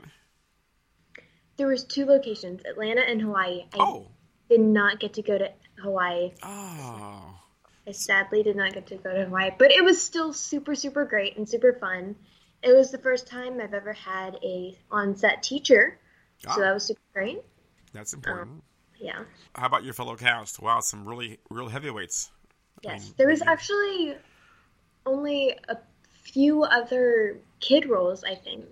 [1.58, 3.66] There was two locations, Atlanta and Hawaii.
[3.74, 4.08] I Oh,
[4.50, 6.32] did not get to go to Hawaii.
[6.44, 7.39] oh,
[7.86, 11.06] I sadly did not get to go to Hawaii, but it was still super super
[11.06, 12.16] great and super fun.
[12.62, 16.00] It was the first time I've ever had a on-set teacher,
[16.48, 16.56] Ah.
[16.56, 17.42] so that was super great.
[17.94, 18.63] that's important.
[19.00, 19.24] Yeah.
[19.54, 20.60] How about your fellow cast?
[20.62, 22.32] Wow, some really real heavyweights.
[22.82, 23.08] Yes.
[23.10, 24.16] Um, There was actually
[25.06, 25.78] only a
[26.24, 28.66] few other kid roles, I think.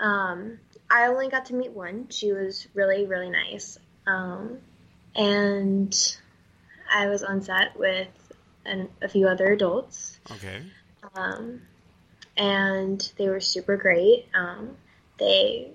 [0.00, 0.58] Um,
[0.90, 2.08] I only got to meet one.
[2.10, 3.78] She was really, really nice.
[4.06, 4.58] Um,
[5.14, 6.16] and
[6.92, 8.08] I was on set with
[8.64, 10.18] an, a few other adults.
[10.30, 10.62] Okay.
[11.14, 11.62] Um,
[12.36, 14.26] and they were super great.
[14.34, 14.76] Um,
[15.18, 15.70] they,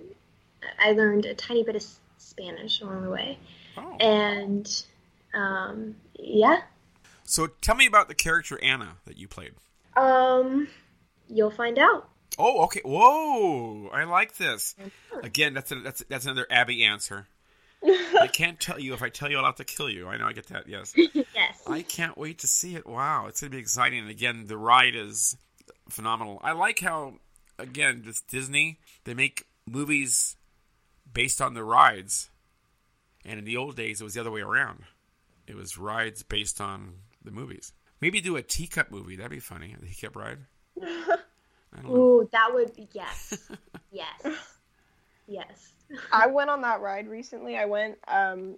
[0.80, 1.84] I learned a tiny bit of
[2.18, 3.38] Spanish along the way.
[3.78, 3.98] Oh.
[4.00, 4.84] And,
[5.34, 6.62] um, yeah,
[7.24, 9.54] So tell me about the character Anna that you played.
[9.96, 10.68] Um,
[11.30, 12.10] you'll find out.
[12.42, 12.82] Oh, okay.
[12.84, 14.76] Whoa, I like this.
[15.22, 17.28] Again, that's a, that's that's another Abby answer.
[17.84, 20.08] I can't tell you if I tell you, I'll have to kill you.
[20.08, 20.68] I know, I get that.
[20.68, 21.62] Yes, Yes.
[21.68, 22.88] I can't wait to see it.
[22.88, 24.00] Wow, it's gonna be exciting.
[24.00, 25.38] And again, the ride is
[25.90, 26.40] phenomenal.
[26.44, 27.16] I like how,
[27.60, 30.36] again, just Disney they make movies
[31.12, 32.30] based on the rides,
[33.26, 34.84] and in the old days it was the other way around.
[35.48, 37.74] It was rides based on the movies.
[38.00, 39.16] Maybe do a teacup movie.
[39.16, 39.76] That'd be funny.
[39.80, 40.40] A teacup ride.
[41.78, 41.98] I don't know.
[41.98, 43.50] Ooh, that would be yes,
[43.92, 44.12] yes,
[45.28, 45.72] yes.
[46.12, 47.58] I went on that ride recently.
[47.58, 48.56] I went, um,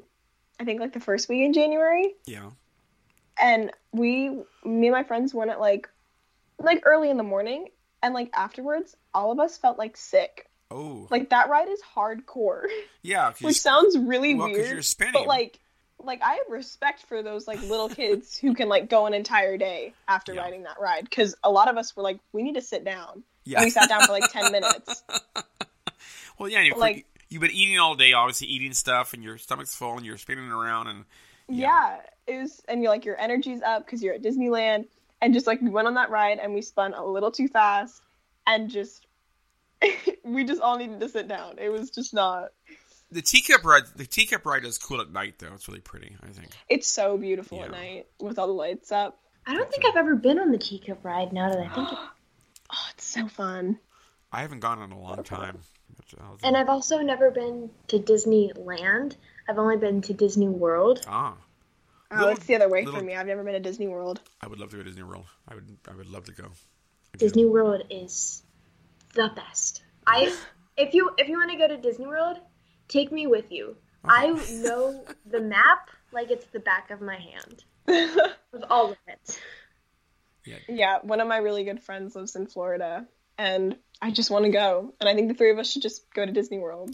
[0.59, 2.49] I think like the first week in January, Yeah.
[3.41, 5.89] and we, me and my friends went at like,
[6.59, 7.69] like early in the morning,
[8.01, 10.47] and like afterwards, all of us felt like sick.
[10.71, 11.07] Oh.
[11.11, 12.63] Like that ride is hardcore,
[13.03, 13.33] Yeah.
[13.41, 14.69] which sounds really well, 'cause weird.
[14.73, 15.13] you're spinning.
[15.13, 15.59] But like,
[15.99, 19.57] like I have respect for those like little kids who can like go an entire
[19.57, 20.41] day after Yeah.
[20.41, 23.23] riding that ride because a lot of us were like, we need to sit down.
[23.45, 23.57] Yeah.
[23.59, 25.03] And we sat down for like 10 minutes.
[26.39, 29.75] Well, yeah, you've, Like- you've been eating all day, obviously eating stuff, and your stomach's
[29.75, 31.05] full, and you're spinning around, and
[31.47, 31.99] Yeah.
[32.25, 34.87] It was, and you're like, your energy's up because you're at Disneyland.
[35.21, 38.01] And just like, we went on that ride and we spun a little too fast
[38.47, 39.05] and just,
[40.23, 41.59] we just all needed to sit down.
[41.59, 42.49] It was just not,
[43.13, 43.83] the teacup ride.
[43.95, 45.53] The teacup ride is cool at night, though.
[45.53, 46.15] It's really pretty.
[46.21, 46.49] I think.
[46.69, 47.65] it's so beautiful Yeah.
[47.65, 49.19] at night with all the lights up.
[49.45, 51.33] I don't think I've ever been on the teacup ride.
[51.33, 51.97] Now that I think, it.
[52.75, 53.77] Oh, it's so fun.
[54.31, 55.59] I haven't gone in a long time.
[56.43, 59.15] And I've also never been to Disneyland.
[59.47, 61.05] I've only been to Disney World.
[61.07, 61.35] ah,
[62.11, 63.15] Oh, Little- it's the other way little- for me.
[63.15, 64.21] I've never been to Disney World.
[64.41, 65.25] I would love to go to Disney World.
[65.47, 65.77] I would.
[65.87, 66.45] I would love to go.
[67.17, 68.43] Disney World is
[69.13, 69.83] the best.
[70.07, 70.35] I
[70.77, 72.39] if you if you want to go to Disney World,
[72.87, 73.75] take me with you.
[74.05, 77.63] I know the map like it's the back of my hand
[78.51, 79.39] with all of it.
[80.45, 84.43] Yeah, yeah, one of my really good friends lives in Florida, and I just want
[84.45, 84.93] to go.
[84.99, 86.89] And I think the three of us should just go to Disney World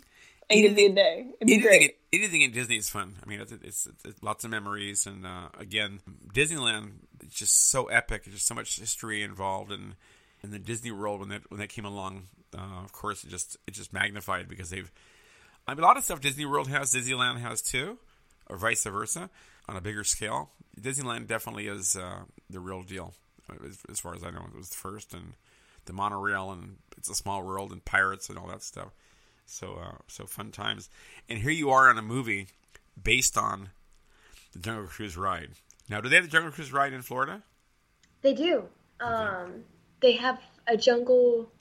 [0.51, 1.27] and give Anything- it a day.
[1.41, 1.97] It'd be Anything, great.
[2.13, 3.15] anything in Disney is fun.
[3.23, 5.99] I mean, it's, it's, it's lots of memories, and uh, again,
[6.31, 6.91] Disneyland
[7.25, 8.25] is just so epic.
[8.25, 9.95] There's just so much history involved, and
[10.43, 13.57] and the Disney World when that when that came along, uh, of course, it just
[13.65, 14.91] it just magnified because they've.
[15.69, 17.99] I mean, a lot of stuff Disney World has, Disneyland has too,
[18.47, 19.29] or vice versa,
[19.67, 20.49] on a bigger scale.
[20.79, 23.13] Disneyland definitely is uh, the real deal,
[23.63, 24.45] as, as far as I know.
[24.51, 25.33] It was the first, and
[25.85, 28.89] the monorail, and it's a small world, and pirates, and all that stuff.
[29.45, 30.89] So, uh, so fun times.
[31.29, 32.47] And here you are on a movie
[33.01, 33.69] based on
[34.53, 35.51] the Jungle Cruise ride.
[35.87, 37.43] Now, do they have the Jungle Cruise ride in Florida?
[38.21, 38.63] They do.
[38.99, 39.63] Um,
[40.01, 41.51] they have a jungle.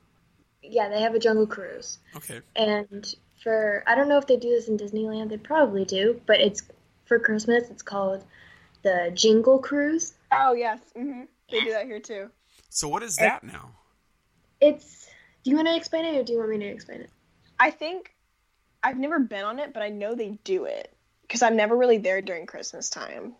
[0.63, 2.41] Yeah, they have a jungle cruise, Okay.
[2.57, 5.31] and for I don't know if they do this in Disneyland.
[5.31, 6.63] They probably do, but it's
[7.07, 7.69] for Christmas.
[7.71, 8.25] It's called
[8.83, 10.15] the Jingle Cruise.
[10.33, 12.31] Oh yes, hmm they do that here too.
[12.69, 13.73] So, what is that now?
[14.61, 15.09] It's.
[15.45, 17.11] Do you want to explain it, or do you want me to explain it?
[17.59, 18.13] I think
[18.83, 21.99] I've never been on it, but I know they do it because I'm never really
[21.99, 23.35] there during Christmas time.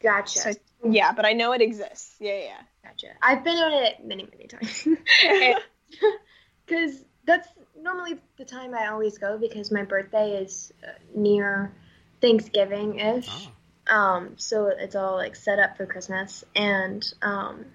[0.00, 0.38] Gotcha.
[0.38, 0.52] So
[0.84, 2.14] yeah, but I know it exists.
[2.20, 2.60] Yeah, yeah.
[2.84, 3.08] Gotcha.
[3.22, 4.86] I've been on it many, many times.
[6.66, 7.46] Because that's
[7.84, 11.72] normally the time I always go because my birthday is uh, near
[12.20, 13.28] Thanksgiving ish.
[13.30, 17.66] Oh, Um, so it's all like set up for Christmas, and um,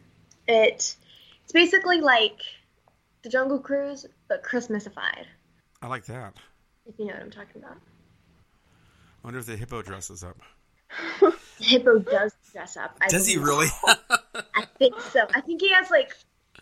[0.47, 0.95] it
[1.43, 2.41] it's basically like
[3.21, 5.25] the Jungle Cruise but Christmasified.
[5.81, 6.33] I like that.
[6.87, 7.77] If you know what I'm talking about.
[7.77, 10.37] I wonder if the hippo dresses up.
[11.59, 12.95] The hippo does dress up.
[13.01, 13.67] I Does he really?
[14.55, 15.27] I think so.
[15.35, 16.15] I think he has like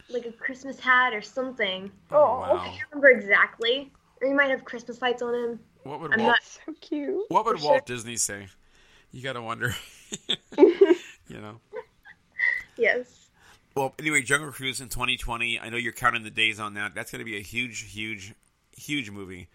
[0.10, 1.92] like a Christmas hat or something.
[2.12, 3.92] oh, I can't remember exactly.
[4.22, 5.60] Or he might have Christmas lights on him.
[5.84, 7.26] What would I'm Walt, not- So cute.
[7.30, 7.96] what would Walt sure.
[7.96, 8.48] Disney say?
[9.12, 9.76] You got to wonder.
[10.58, 11.60] you know.
[12.78, 13.30] Yes.
[13.76, 15.60] Well, anyway, Jungle Cruise in 2020.
[15.60, 16.96] I know you're counting the days on that.
[16.96, 18.34] That's going to be a huge, huge,
[18.76, 19.50] huge movie,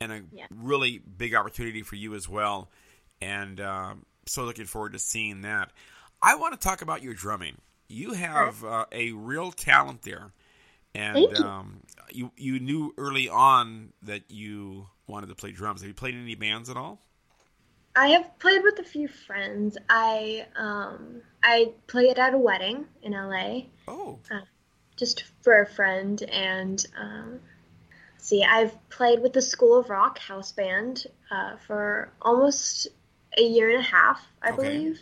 [0.00, 0.46] and a Yeah.
[0.54, 2.68] really big opportunity for you as well.
[3.20, 5.70] And um, so looking forward to seeing that.
[6.20, 7.56] I want to talk about your drumming.
[7.92, 10.32] You have uh, a real talent there,
[10.94, 11.44] and Thank you.
[11.44, 15.82] um, you you knew early on that you wanted to play drums.
[15.82, 17.00] Have you played in any bands at all?
[17.94, 19.76] I have played with a few friends.
[19.88, 24.18] I um I played at a wedding in LA Oh,
[24.96, 27.40] just for a friend and um
[28.18, 32.88] see I've played with the School of Rock house band uh, for almost
[33.36, 34.62] a year and a half, I Okay.
[34.62, 35.00] believe.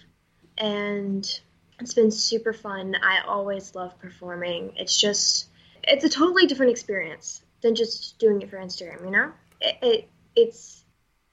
[0.58, 1.40] And
[1.80, 2.96] it's been super fun.
[3.02, 4.72] I always love performing.
[4.76, 5.48] It's just
[5.82, 9.32] it's a totally different experience than just doing it for Instagram, you know?
[9.60, 10.84] It, it it's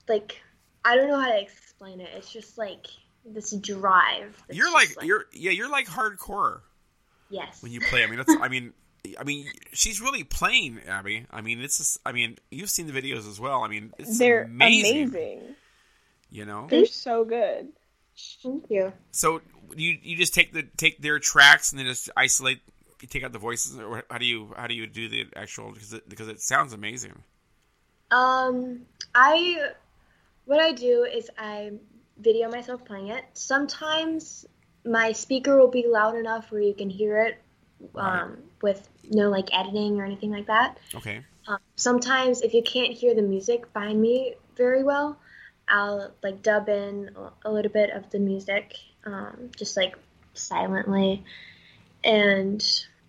[0.08, 0.42] like
[0.84, 2.10] I don't know how to explain it.
[2.16, 2.88] It's just like
[3.26, 4.42] this drive.
[4.50, 6.62] you're just like, you're yeah, you're like hardcore.
[7.30, 7.62] yes.
[7.62, 8.04] when you play.
[8.04, 8.36] I mean, that's.
[8.42, 8.74] I mean,
[9.20, 11.26] I mean, she's really playing, Abby.
[11.30, 11.78] I mean, it's.
[11.78, 13.64] Just, I mean, you've seen the videos as well.
[13.64, 15.10] I mean, it's They're amazing.
[15.10, 15.42] amazing.
[16.30, 16.68] You know.
[16.70, 17.68] They're so good.
[18.44, 18.94] Thank you.
[19.12, 19.42] So
[19.76, 22.62] you you just take the take their tracks and then just isolate.
[23.02, 25.72] You take out the voices, or how do you how do you do the actual?
[25.72, 27.14] Because it, because it sounds amazing.
[28.10, 28.82] Um,
[29.14, 29.72] I
[30.46, 31.74] what I do is I
[32.18, 33.24] video myself playing it.
[33.34, 34.46] Sometimes
[34.86, 37.38] my speaker will be loud enough where you can hear it
[37.96, 40.78] um, with no like editing or anything like that.
[40.96, 41.24] Okay.
[41.48, 45.20] Um, sometimes if you can't hear the music behind me very well,
[45.68, 47.12] I'll like dub in
[47.46, 48.74] a- little bit of the music,
[49.06, 49.96] um, just like
[50.34, 51.24] silently,
[52.04, 52.64] and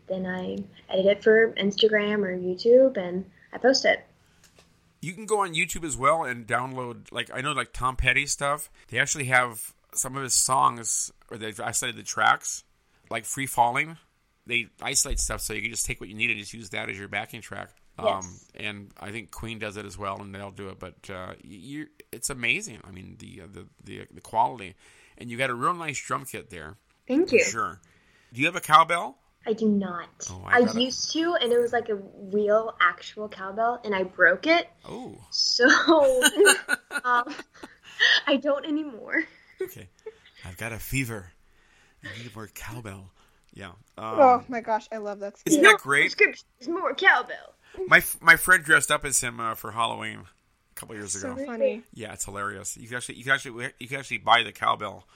[0.09, 0.59] then I
[0.93, 4.05] edit it for Instagram or YouTube and I post it.
[5.01, 8.27] You can go on YouTube as well and download like I know like Tom Petty
[8.27, 8.71] stuff.
[8.89, 12.65] They actually have some of his songs or they've isolated the tracks,
[13.11, 13.97] like Free Falling.
[14.47, 16.89] they isolate stuff so you can just take what you need and just use that
[16.89, 17.71] as your backing track.
[17.99, 20.79] Um, and I think Queen does it as well, and they'll do it.
[20.79, 22.81] But uh, you, it's amazing.
[22.87, 24.75] I mean, the, uh, the the the quality,
[25.19, 26.77] and you got a real nice drum kit there.
[27.07, 27.43] Thank you.
[27.43, 27.81] Sure.
[28.33, 29.19] Do you have a cowbell?
[29.47, 30.09] I do not.
[30.31, 33.95] Oh, I I, gotta- used to, and it was like a real, actual cowbell, and
[33.95, 34.69] I broke it.
[34.87, 35.67] Oh, So
[37.05, 37.35] um,
[38.27, 39.25] I don't anymore.
[39.63, 39.89] okay.
[40.45, 41.33] I've got a fever.
[42.05, 43.11] I need more cowbell.
[43.55, 43.69] Yeah.
[43.97, 45.73] Um, oh my gosh, I love that Isn't skit.
[45.73, 46.03] that great?
[46.17, 47.55] Prescription more cowbell.
[47.89, 51.29] My my friend dressed up as him uh, for Halloween a couple years ago.
[51.37, 51.47] So ago.
[51.53, 51.83] funny.
[51.95, 52.77] Yeah, it's hilarious.
[52.77, 55.07] You can actually you can actually you can actually buy the cowbell.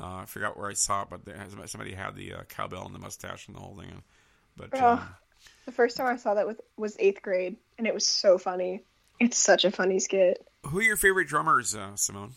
[0.00, 2.94] Uh, I forgot where I saw it, but there somebody had the uh, cowbell and
[2.94, 4.02] the mustache and the whole thing.
[4.56, 4.86] But Oh.
[4.94, 5.08] um,
[5.66, 8.82] The first time I saw that with, was eighth grade, and it was so funny.
[9.20, 10.44] It's such a funny skit.
[10.66, 12.32] who are your favorite drummers, uh, Simone?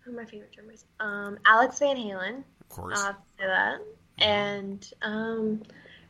[0.00, 0.84] Who are my favorite drummers?
[1.00, 2.44] Um, Alex Van Halen.
[2.60, 3.02] Of course.
[3.02, 3.78] Uh, that.
[4.18, 5.62] And um,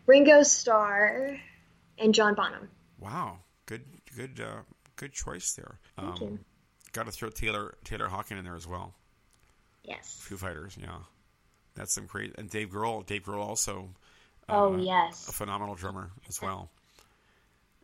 [0.06, 1.38] Ringo Starr
[1.98, 2.68] and John Bonham.
[2.98, 3.84] Wow, good
[4.16, 4.62] good uh,
[4.96, 5.78] good choice there.
[5.96, 6.38] Thank you.
[6.92, 8.94] Got to throw Taylor Taylor Hawkins in there as well.
[9.84, 10.18] Yes.
[10.20, 10.98] Foo Fighters, yeah.
[11.74, 12.34] That's some great.
[12.36, 13.06] And Dave Grohl.
[13.06, 13.90] Dave Grohl also.
[14.48, 15.28] Oh, uh, yes.
[15.28, 16.70] a phenomenal drummer as well.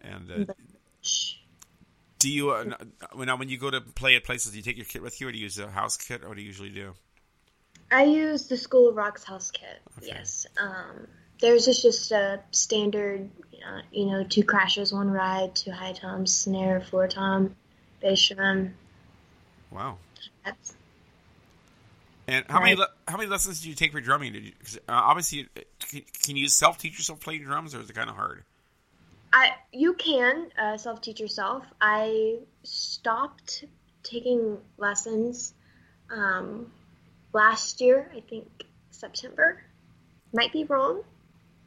[0.00, 0.52] And uh,
[2.18, 2.64] do you uh,
[3.00, 5.28] uh, when you go to play at places, do you take your kit with you,
[5.28, 6.94] or do you use a house kit, or what do you usually do?
[7.90, 9.80] I use the School of Rock's house kit.
[9.98, 10.08] Okay.
[10.08, 10.46] Yes.
[10.60, 11.06] Um,
[11.40, 13.30] theirs is just a standard,
[13.66, 17.54] uh, you know, two crashes, one ride, two high toms, snare, floor tom,
[18.00, 18.74] bass drum.
[19.70, 19.98] Wow.
[20.44, 20.74] That's
[22.26, 22.78] And how many Right.
[22.80, 24.32] le- how many lessons did you take for drumming?
[24.32, 27.80] Did you, 'cause, uh, obviously, uh, can, can you self teach yourself playing drums, or
[27.80, 28.44] is it kind of hard?
[29.32, 31.64] I you can uh, self teach yourself.
[31.80, 33.64] I stopped
[34.02, 35.54] taking lessons
[36.10, 36.72] um,
[37.32, 38.10] last year.
[38.16, 38.46] I think
[38.90, 39.62] September.
[40.32, 41.02] Might be wrong,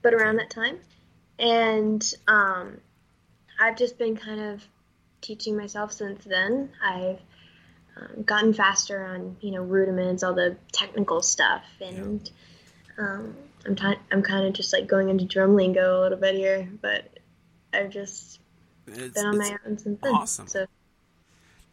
[0.02, 0.80] but around that time.
[1.39, 2.80] And um,
[3.60, 4.63] I've just been kind of
[5.21, 6.69] teaching myself since then.
[6.84, 7.19] I've
[7.95, 12.30] um, gotten faster on you know rudiments, all the technical stuff, and
[12.97, 16.36] um, I'm ti- I'm kind of just like going into drum lingo a little bit
[16.36, 17.19] here, but
[17.73, 18.39] I've just
[18.88, 20.13] It's, been on my own since then.
[20.13, 20.47] awesome.
[20.47, 20.65] So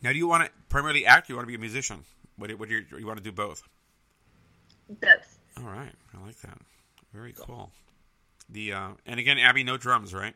[0.02, 1.28] now, do you want to primarily act?
[1.28, 2.04] Or you want to be a musician?
[2.36, 3.62] What do, what do you, you want to do both?
[5.00, 5.38] both.
[5.56, 6.58] All right, I like that.
[7.12, 7.70] Very cool.
[8.48, 10.34] The uh, and again, Abby, no drums, right?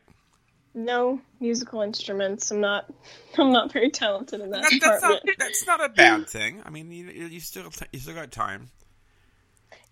[0.73, 2.51] No musical instruments.
[2.51, 2.91] I'm not.
[3.37, 6.61] I'm not very talented in that That, that's not that's not a bad thing.
[6.65, 8.69] I mean, you, you still you still got time.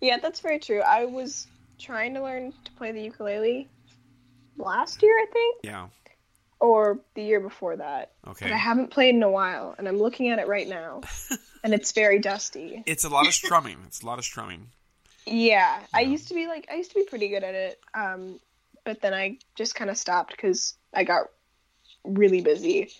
[0.00, 0.80] Yeah, that's very true.
[0.80, 1.46] I was
[1.78, 3.68] trying to learn to play the ukulele
[4.56, 5.88] last year, I think, Yeah.
[6.60, 8.12] or the year before that.
[8.26, 8.46] Okay.
[8.46, 11.00] But I haven't played in a while, and I'm looking at it right now,
[11.64, 12.82] and it's very dusty.
[12.86, 13.78] It's a lot of strumming.
[13.86, 14.68] It's a lot of strumming.
[15.30, 18.40] Yeah, I used to be like I used to be pretty good at it, um,
[18.84, 21.28] but then I just kind of stopped because I got
[22.04, 22.90] really busy.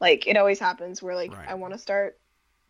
[0.00, 1.48] Like it always happens, where like Right.
[1.48, 2.18] I want to start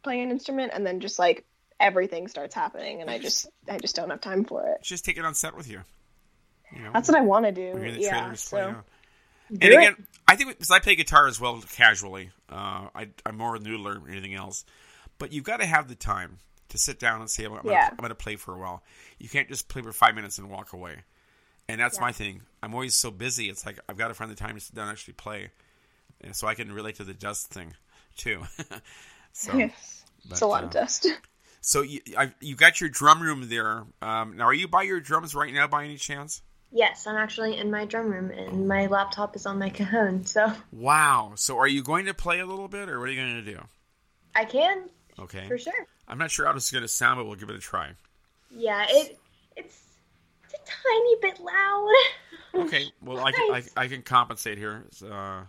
[0.03, 1.45] playing an instrument, and then just like
[1.81, 4.83] everything starts happening, and I just I just don't have time for it.
[4.83, 5.81] Just take it on set with you.
[6.75, 7.73] You know, That's what I want to do.
[7.73, 8.77] when you're in the Yeah, so.
[9.51, 9.77] Do And it.
[9.79, 12.31] again, I think because I play guitar as well casually.
[12.49, 14.65] Uh, I, I'm more a noodler than anything else.
[15.19, 16.39] But you've got to have the time
[16.73, 17.89] to sit down and say, I'm, I'm Yeah.
[17.97, 18.83] going to play for a while.
[19.19, 21.05] You can't just play for five minutes and walk away.
[21.69, 22.03] And that's Yeah.
[22.03, 22.43] my thing.
[22.63, 23.49] I'm always so busy.
[23.49, 25.51] It's like I've got to find the time to sit down and actually play.
[26.21, 27.75] And so I can relate to the dust thing
[28.17, 28.43] too.
[29.33, 31.07] so, yes, it's a lot uh, of dust.
[31.61, 33.85] so you, I, you got your drum room there.
[34.01, 36.43] Um, now, are you by your drums right now by any chance?
[36.75, 40.51] Yes, I'm actually in my drum room, and my laptop is on my cajon, so
[40.73, 41.33] Wow.
[41.37, 43.53] So are you going to play a little bit or what are you going to
[43.53, 43.61] do?
[44.35, 45.47] I can Okay.
[45.49, 45.87] for sure.
[46.09, 47.91] I'm not sure how this is going to sound, but we'll give it a try.
[48.51, 49.19] Yeah, it
[49.57, 49.83] it's
[50.45, 51.89] it's a tiny bit loud.
[52.55, 52.93] Okay.
[53.03, 54.85] Well, I can, I, I can compensate here.
[55.11, 55.43] Uh,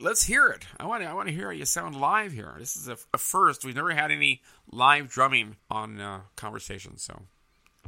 [0.00, 0.64] let's hear it.
[0.78, 2.54] I want to I want to hear how you sound live here.
[2.58, 3.64] This is a, a first.
[3.64, 7.22] We've never had any live drumming on uh, conversations, so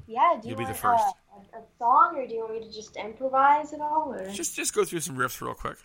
[0.06, 1.04] Yeah, do you You'll be the first.
[1.04, 4.28] Uh, a, a song, or do you want me to just improvise at all, or
[4.30, 5.76] just just go through some riffs real quick.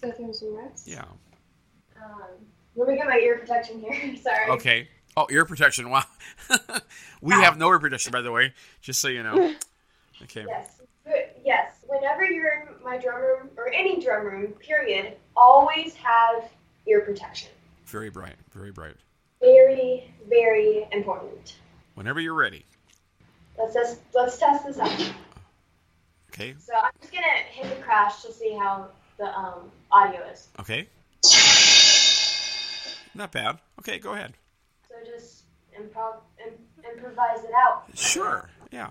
[0.00, 0.86] go through some riffs?
[0.86, 1.04] Yeah.
[1.96, 2.44] Um,
[2.74, 4.16] let me get my ear protection here.
[4.22, 4.50] Sorry.
[4.50, 4.88] Okay.
[5.16, 5.90] Oh, ear protection.
[5.90, 6.04] Wow.
[7.20, 9.54] we have no ear protection, by the way, just so you know.
[10.24, 10.44] Okay.
[10.46, 10.80] Yes.
[11.44, 11.72] Yes.
[11.88, 16.48] Whenever you're in my drum room or any drum room, period, always have
[16.86, 17.50] ear protection.
[17.86, 18.36] Very bright.
[18.52, 18.94] Very bright.
[19.40, 21.56] Very, very important.
[21.96, 22.64] Whenever you're ready.
[23.58, 25.12] Let's just let's test this out.
[26.32, 26.54] Okay.
[26.58, 28.88] So I'm just gonna hit the crash to see how
[29.18, 30.48] the um, audio is.
[30.60, 30.88] Okay.
[33.14, 33.58] Not bad.
[33.80, 34.34] Okay, go ahead.
[35.04, 35.44] So just
[35.78, 37.84] improv, im- improvise it out.
[37.94, 38.48] Sure.
[38.70, 38.90] Yeah.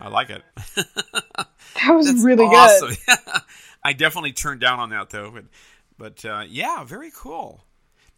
[0.00, 0.42] I like it.
[1.84, 2.90] That was That's really awesome.
[2.90, 3.18] good.
[3.84, 5.44] I definitely turned down on that though, but
[5.98, 7.64] but uh, yeah, very cool.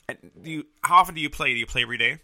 [0.07, 1.55] And do you, how often do you play?
[1.55, 2.19] Do you play every day?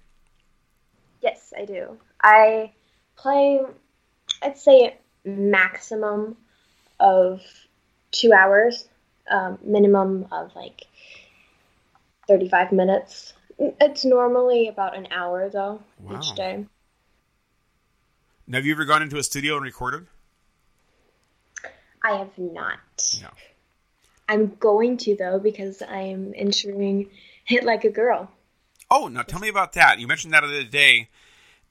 [1.22, 1.98] Yes, I do.
[2.22, 2.72] I
[3.20, 3.60] play,
[4.42, 6.36] I'd say maximum
[6.98, 7.42] of
[8.10, 8.88] two hours,
[9.30, 10.86] um, minimum of like
[12.28, 13.34] 35 minutes.
[13.58, 16.20] It's normally about an hour though Wow.
[16.20, 16.64] each day.
[18.46, 20.06] Now, have you ever gone into a studio and recorded?
[22.02, 22.78] I have not.
[23.20, 23.28] No.
[24.28, 27.10] I'm going to though because I'm entering
[27.44, 28.30] Hit Like a Girl.
[28.90, 30.00] Oh, now tell me about that.
[30.00, 31.08] You mentioned that the other day,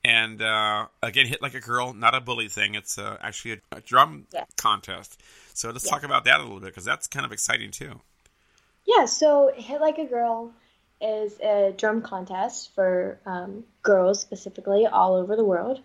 [0.04, 2.76] and uh, again, hit like a girl, not a bully thing.
[2.76, 4.45] It's uh, actually a, a drum Yeah.
[4.58, 5.22] contest.
[5.54, 5.91] So let's Yeah.
[5.91, 8.00] talk about that a little bit because that's kind of exciting too.
[8.86, 10.52] Yeah, so Hit Like a Girl
[11.02, 15.80] is a drum contest for um, girls specifically all over the world.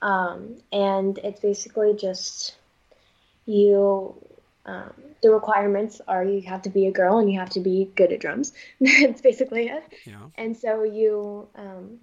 [0.00, 2.56] Um, and it's basically just
[3.46, 4.14] you,
[4.66, 4.92] um,
[5.22, 8.12] the requirements are you have to be a girl and you have to be good
[8.12, 8.52] at drums.
[8.80, 9.84] That's basically it.
[10.04, 10.26] Yeah.
[10.36, 12.00] And so you um,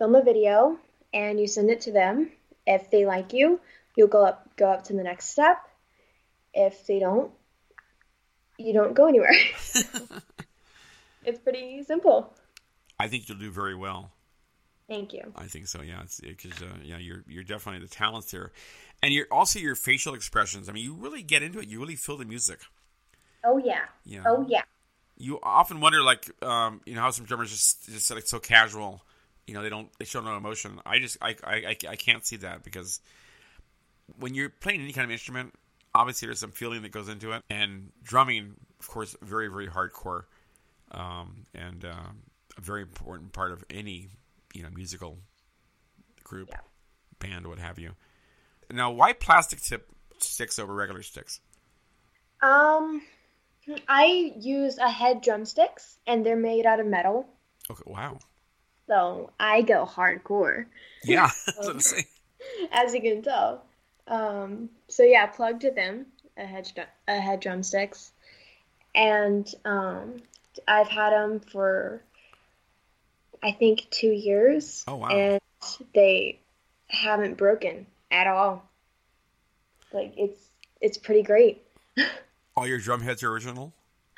[0.00, 0.78] film a video
[1.12, 2.30] and you send it to them.
[2.66, 3.60] If they like you,
[3.96, 5.58] you'll go up go up to the next step.
[6.54, 7.30] If they don't,
[8.58, 9.30] you don't go anywhere.
[11.24, 12.32] it's pretty simple.
[12.98, 14.10] I think you'll do very well.
[14.88, 15.32] Thank you.
[15.36, 15.82] I think so.
[15.82, 18.52] Yeah, it's because uh, yeah, you're you're definitely the talents there,
[19.02, 20.68] and you're also your facial expressions.
[20.68, 21.68] I mean, you really get into it.
[21.68, 22.60] You really feel the music.
[23.44, 23.84] Oh yeah.
[24.04, 24.22] Yeah.
[24.26, 24.62] Oh yeah.
[25.16, 29.02] You often wonder, like, um, you know, how some drummers just just like so casual.
[29.50, 30.78] You know, they don't they show no emotion.
[30.86, 33.00] I just I I I, can't see that because
[34.16, 35.52] when you're playing any kind of instrument,
[35.92, 40.26] obviously there's some feeling that goes into it, and drumming, of course, very very hardcore,
[40.92, 42.12] um, and uh,
[42.56, 44.10] a very important part of any
[44.54, 45.18] you know musical
[46.22, 46.60] group, Yeah.
[47.18, 47.96] band, what have you.
[48.70, 49.90] Now, why plastic tip
[50.20, 51.40] sticks over regular sticks?
[52.40, 53.02] Um,
[53.88, 57.26] I use Ahead drumsticks, and they're made out of metal.
[57.68, 58.20] Okay, wow.
[58.90, 60.66] So I go hardcore,
[61.04, 62.06] Yeah, I was gonna say.
[62.72, 63.64] as you can tell.
[64.08, 66.72] Um, so yeah, plugged to them Ahead
[67.06, 68.10] a head drumsticks,
[68.92, 70.16] and um,
[70.66, 72.02] I've had them for
[73.40, 74.84] I think two years.
[74.88, 75.08] Oh, wow.
[75.08, 75.40] And
[75.94, 76.40] they
[76.88, 78.68] haven't broken at all.
[79.92, 80.42] Like it's
[80.80, 81.62] it's pretty great.
[82.56, 83.72] All your drum heads are original.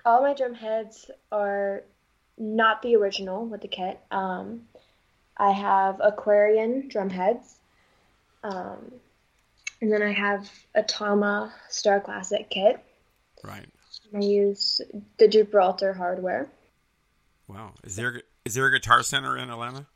[0.06, 1.82] All my drum heads are
[2.38, 4.00] not the original with the kit.
[4.10, 4.62] Um,
[5.36, 7.56] I have Aquarian drum heads.
[8.44, 8.92] Um,
[9.80, 12.78] and then I have a Tama Star Classic kit.
[13.42, 13.66] Right.
[14.14, 14.80] I use
[15.18, 16.48] the Gibraltar hardware.
[17.48, 17.72] Wow.
[17.84, 19.86] Is there is there a guitar center in Atlanta?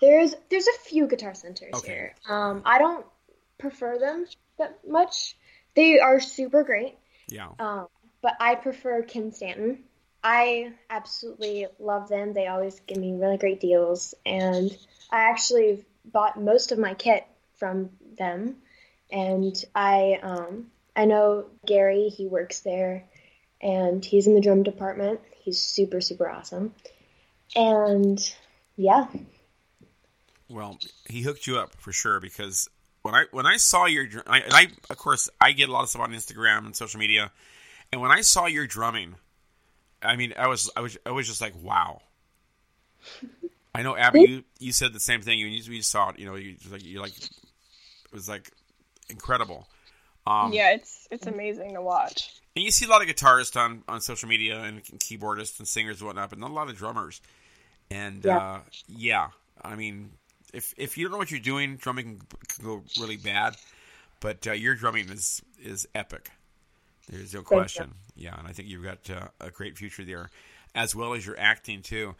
[0.00, 1.92] There's there's a few guitar centers Okay.
[1.92, 2.14] here.
[2.28, 3.06] Um, I don't
[3.58, 4.26] prefer them
[4.58, 5.36] that much.
[5.74, 6.96] They are super great.
[7.28, 7.48] Yeah.
[7.58, 7.86] Um,
[8.20, 9.84] but I prefer Kim Stanton.
[10.24, 12.32] I absolutely love them.
[12.32, 14.70] They always give me really great deals, and
[15.10, 18.56] I actually bought most of my kit from them.
[19.10, 22.08] And I um, I know Gary.
[22.08, 23.04] He works there,
[23.60, 25.20] and he's in the drum department.
[25.40, 26.74] He's super super awesome.
[27.56, 28.18] And
[28.76, 29.06] yeah,
[30.48, 32.68] Well, he hooked you up for sure because
[33.02, 35.88] when I when I saw your I, I of course I get a lot of
[35.88, 37.32] stuff on Instagram and social media,
[37.92, 39.16] and when I saw your drumming,
[40.02, 42.02] I mean I was I was I was just like wow.
[43.74, 45.38] I know Abby, you, you said the same thing.
[45.38, 48.50] You you saw it, you know, you like you like it was like
[49.08, 49.68] incredible.
[50.26, 52.30] Um, yeah, it's it's amazing to watch.
[52.54, 56.00] And you see a lot of guitarists on, on social media and keyboardists and singers
[56.00, 57.20] and whatnot, but not a lot of drummers.
[57.90, 58.38] And Yeah.
[58.38, 59.28] uh, yeah,
[59.62, 60.12] I mean,
[60.52, 63.56] if if you don't know what you're doing, drumming can, can go really bad.
[64.20, 66.30] But uh, your drumming is is epic.
[67.08, 67.94] There's no question.
[68.14, 70.30] Yeah, and I think you've got uh, a great future there,
[70.74, 72.14] as well as your acting too.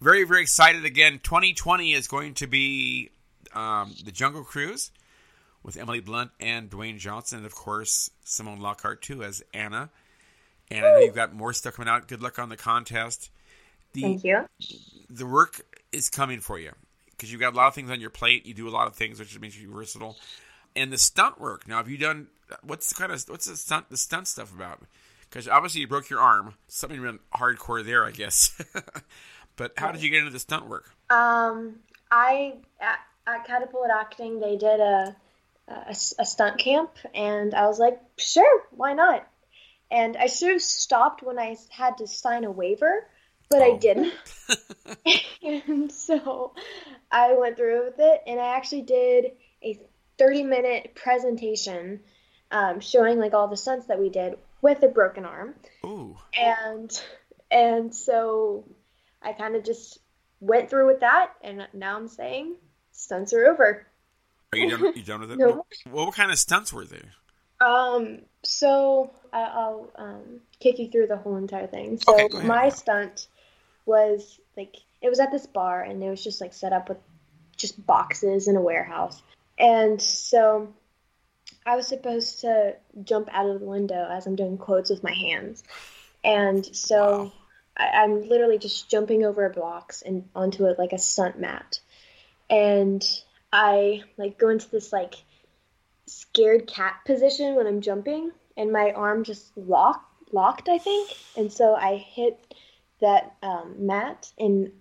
[0.00, 1.20] Very very excited again.
[1.22, 3.10] 2020 is going to be
[3.54, 4.90] um, the Jungle Cruise
[5.62, 9.90] with Emily Blunt and Dwayne Johnson, and of course Simone Lockhart too as Anna.
[10.70, 12.08] And I know you've got more stuff coming out.
[12.08, 13.30] Good luck on the contest.
[13.92, 14.46] The thank you.
[15.08, 15.62] the work
[15.92, 16.72] is coming for you
[17.10, 18.46] because you've got a lot of things on your plate.
[18.46, 20.16] You do a lot of things, which means you're versatile.
[20.74, 21.66] And the stunt work.
[21.66, 22.26] Now, have you done
[22.62, 24.80] what's the kind of what's the stunt the stunt stuff about?
[25.28, 26.54] Because obviously you broke your arm.
[26.68, 28.60] Something real hardcore there, I guess.
[29.56, 30.90] but how did you get into the stunt work?
[31.10, 31.76] Um,
[32.10, 35.16] I at, at Catapult Acting they did a,
[35.68, 39.26] a a stunt camp, and I was like, sure, why not?
[39.90, 43.06] and I should have stopped when I had to sign a waiver,
[43.48, 43.74] but oh.
[43.74, 44.12] I didn't.
[45.42, 46.52] and so
[47.10, 49.32] I went through with it, and I actually did
[49.62, 49.78] a
[50.18, 52.00] 30 minute presentation
[52.50, 55.54] um, showing like all the stunts that we did with a broken arm.
[55.84, 56.16] Ooh.
[56.36, 57.02] And
[57.50, 58.64] and so
[59.22, 59.98] I kind of just
[60.40, 62.56] went through with that, and now I'm saying
[62.92, 63.86] stunts are over.
[64.52, 64.92] Are you done?
[64.94, 65.38] You done with it?
[65.38, 65.48] no.
[65.48, 67.02] What, what kind of stunts were they?
[67.60, 68.20] Um.
[68.42, 71.98] So I, will um, kick you through the whole entire thing.
[71.98, 73.28] So okay, my stunt
[73.86, 76.98] was like it was at this bar, and it was just like set up with
[77.56, 79.22] just boxes in a warehouse,
[79.58, 80.72] and so
[81.66, 85.12] I was supposed to jump out of the window as I'm doing quotes with my
[85.12, 85.62] hands,
[86.24, 87.24] and so.
[87.24, 87.32] Wow.
[87.78, 91.78] I, I'm literally just jumping over a box and onto it like a stunt mat,
[92.48, 93.04] and
[93.52, 95.14] I like go into this like
[96.06, 101.52] scared cat position when I'm jumping, and my arm just locked locked I think, and
[101.52, 102.38] so I hit
[103.00, 104.72] that um, mat and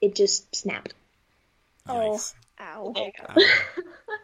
[0.00, 0.94] it just snapped.
[1.88, 2.18] Oh,
[2.60, 2.94] ow!
[2.96, 3.34] ow.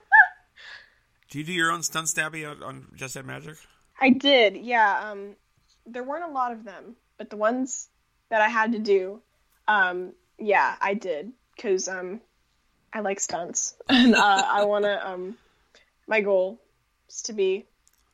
[1.31, 3.57] do you do your own stunt stabby on, on Just Add Magic?
[4.01, 5.11] I did, yeah.
[5.11, 5.37] Um,
[5.87, 7.89] there weren't a lot of them, but the ones
[8.31, 9.23] that I had to do,
[9.69, 12.21] um, yeah, I did because um,
[12.93, 15.09] I like stunts, and uh, I want to.
[15.09, 15.37] Um,
[16.09, 16.61] my goal
[17.09, 17.67] is to be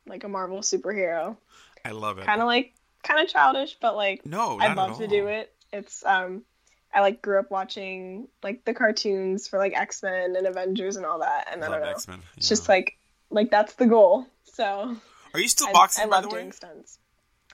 [0.06, 1.36] like a Marvel superhero.
[1.84, 2.26] I love it.
[2.26, 5.52] Kind of like, kind of childish, but like, no, I'd love to do it.
[5.72, 6.42] It's um,
[6.92, 11.06] I like grew up watching like the cartoons for like X Men and Avengers and
[11.06, 11.90] all that, and I, I don't know.
[11.90, 12.18] X-Men.
[12.18, 12.24] Yeah.
[12.36, 12.98] It's just like,
[13.30, 14.26] like that's the goal.
[14.44, 14.96] So.
[15.34, 16.04] Are you still boxing?
[16.04, 16.98] I, I love doing stunts.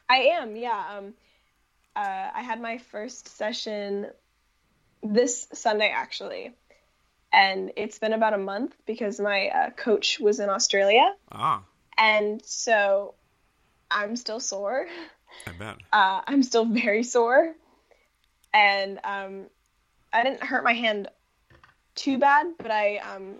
[0.08, 0.96] I am, yeah.
[0.98, 1.14] Um,
[1.96, 4.06] uh, I had my first session
[5.02, 6.52] this Sunday actually
[7.32, 11.14] and it's been about a month because my uh, coach was in Australia.
[11.30, 11.62] Ah.
[11.96, 13.14] And so
[13.90, 14.86] I'm still sore.
[15.46, 15.76] I bet.
[15.92, 17.54] Uh, I'm still very sore.
[18.52, 19.46] And um,
[20.12, 21.08] I didn't hurt my hand
[21.94, 23.36] too bad, but I um,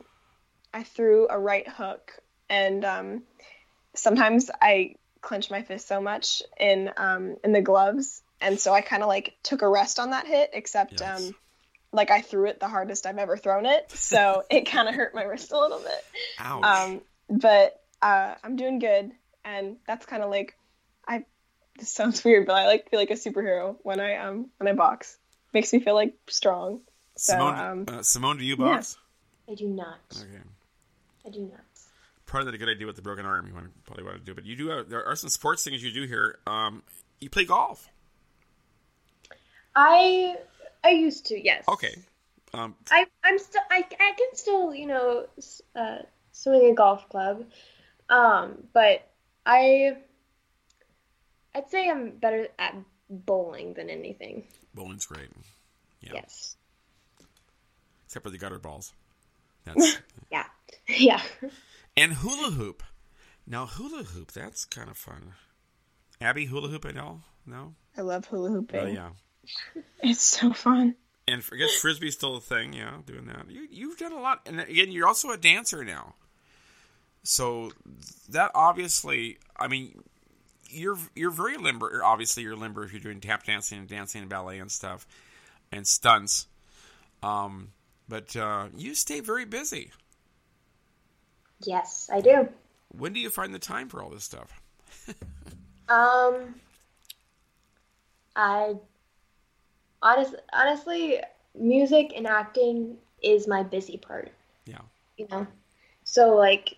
[0.73, 2.12] I threw a right hook,
[2.49, 3.23] and um,
[3.95, 8.81] sometimes I clench my fist so much in um, in the gloves, and so I
[8.81, 11.20] kind of like took a rest on that hit, except yes.
[11.29, 11.35] um,
[11.93, 15.14] like I threw it the hardest I've ever thrown it, so it kind of hurt
[15.14, 16.05] my wrist a little bit.
[16.39, 16.64] Ouch.
[16.64, 19.12] Um, but uh, I'm doing good,
[19.45, 20.57] and that's kind of like
[21.07, 21.25] I.
[21.79, 24.75] This sounds weird, but I like feel like a superhero when I um when I
[24.75, 25.18] box.
[25.55, 26.81] Makes me feel like strong.
[27.14, 28.97] So, Simone, um, uh, Simone, do you box?
[29.47, 29.53] Yeah.
[29.53, 29.99] I do not.
[30.16, 30.43] Okay.
[31.27, 31.61] I do not.
[32.27, 33.47] Probably not a good idea with the broken arm.
[33.47, 34.68] You want to, probably want to do, but you do.
[34.68, 36.39] Have, there are some sports things you do here.
[36.47, 36.83] Um,
[37.20, 37.89] you play golf.
[39.75, 40.37] I
[40.85, 41.64] I used to, yes.
[41.68, 41.95] Okay.
[42.55, 45.27] Um, I I'm still I, I can still you know
[45.75, 45.99] uh,
[46.33, 47.45] swing a golf club,
[48.11, 49.09] um, but
[49.47, 49.97] I
[51.55, 52.77] I'd say I'm better at
[53.09, 54.45] bowling than anything.
[54.75, 55.29] Bowling's great.
[56.01, 56.12] Yeah.
[56.14, 56.57] Yes.
[58.07, 58.93] Except for the gutter balls.
[59.64, 59.99] That's
[60.31, 60.45] yeah,
[60.89, 61.23] yeah.
[61.97, 62.83] And hula hoop.
[63.47, 65.35] Now hula hoop, that's kind of fun.
[66.20, 67.23] Abby, hula hoop at all?
[67.47, 67.75] No.
[67.97, 68.81] I love hula hooping.
[68.81, 69.11] Oh yeah.
[70.03, 70.97] It's so fun.
[71.29, 73.49] And I guess frisbee's still a thing, yeah, doing that.
[73.49, 76.14] You, you've done a lot, and again, you're also a dancer now.
[77.23, 77.73] So
[78.31, 80.03] that obviously, I mean,
[80.68, 82.03] you're you're very limber.
[82.03, 85.07] Obviously, you're limber if you're doing tap dancing and dancing and ballet and stuff,
[85.70, 86.49] and stunts.
[87.23, 87.68] Um,
[88.09, 89.93] but uh, you stay very busy.
[91.64, 92.48] Yes, I do.
[92.88, 94.60] When do you find the time for all this stuff?
[95.88, 96.54] um,
[98.36, 98.74] I
[100.02, 101.20] honest, honestly,
[101.54, 104.32] music and acting is my busy part.
[104.66, 104.80] Yeah.
[105.16, 105.46] You know,
[106.04, 106.76] so like,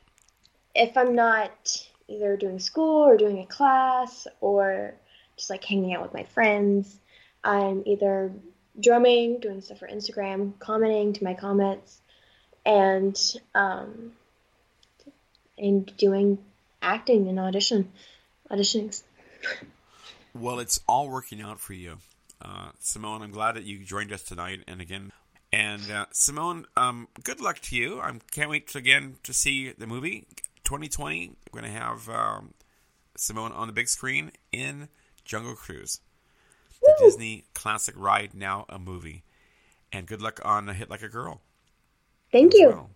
[0.75, 4.95] if I'm not either doing school or doing a class or
[5.37, 6.97] just like hanging out with my friends,
[7.43, 8.33] I'm either
[8.81, 12.01] drumming, doing stuff for Instagram, commenting to my comments,
[12.67, 13.19] and
[13.55, 14.13] um,
[15.59, 16.39] and doing
[16.83, 17.93] acting and audition
[18.51, 19.03] auditionings.
[20.35, 21.99] Well, it's all working out for you.
[22.41, 24.61] Uh, Simone, I'm glad that you joined us tonight.
[24.67, 25.13] And again,
[25.53, 28.01] and uh, Simone, um, good luck to you.
[28.01, 30.27] I can't wait to, again to see the movie
[30.65, 31.31] 2020.
[31.53, 32.55] We're going to have um,
[33.17, 34.89] Simone on the big screen in
[35.25, 36.01] Jungle Cruise,
[36.83, 37.07] the Woo!
[37.07, 39.23] Disney classic ride, now a movie.
[39.93, 41.41] And good luck on Hit Like a Girl.
[42.33, 42.69] Thank you.
[42.69, 42.91] Well.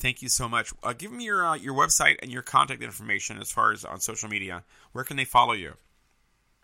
[0.00, 0.72] Thank you so much.
[0.82, 4.00] Uh, give me your uh, your website and your contact information as far as on
[4.00, 4.64] social media.
[4.92, 5.74] Where can they follow you?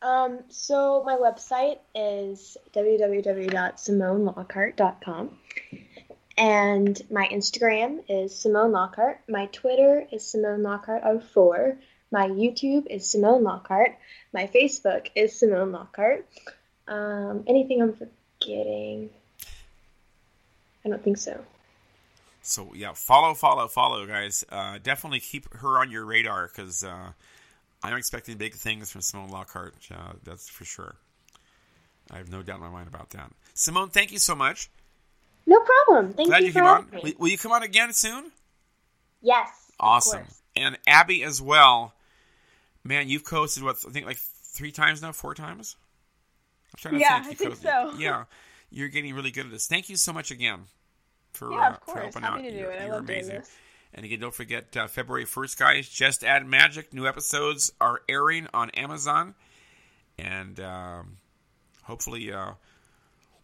[0.00, 5.38] Um, so my website is www.simonelockhart.com.
[6.38, 9.20] And my Instagram is Simone Lockhart.
[9.28, 11.78] My Twitter is Simone Lockhart04.
[12.10, 13.96] My My YouTube is Simone Lockhart.
[14.32, 16.26] My Facebook is Simone Lockhart.
[16.88, 19.10] Um, anything I'm forgetting?
[20.84, 21.44] I don't think so.
[22.46, 24.44] So yeah, follow, follow, follow, guys.
[24.48, 27.10] Uh, definitely keep her on your radar because uh,
[27.82, 29.74] I'm expecting big things from Simone Lockhart.
[29.90, 30.94] Uh, that's for sure.
[32.10, 33.32] I have no doubt in my mind about that.
[33.54, 34.70] Simone, thank you so much.
[35.44, 36.12] No problem.
[36.12, 36.86] Thank Glad you, you came on.
[37.02, 38.30] Will, will you come on again soon?
[39.22, 39.48] Yes.
[39.80, 40.26] Awesome.
[40.54, 41.94] And Abby as well.
[42.84, 45.76] Man, you've coasted what I think like three times now, four times.
[46.72, 47.40] I'm trying to Yeah, think.
[47.40, 47.94] I think so.
[47.98, 48.24] Yeah,
[48.70, 49.66] you're getting really good at this.
[49.66, 50.66] Thank you so much again
[51.36, 51.98] for, Yeah, uh, of for course.
[52.02, 52.42] helping Happy out.
[52.44, 53.34] to do you're, you're love doing amazing.
[53.40, 53.50] this.
[53.94, 55.88] And again, don't forget uh, February 1st, guys.
[55.88, 56.92] Just Add Magic.
[56.92, 59.34] New episodes are airing on Amazon,
[60.18, 61.16] and um,
[61.84, 62.50] hopefully uh,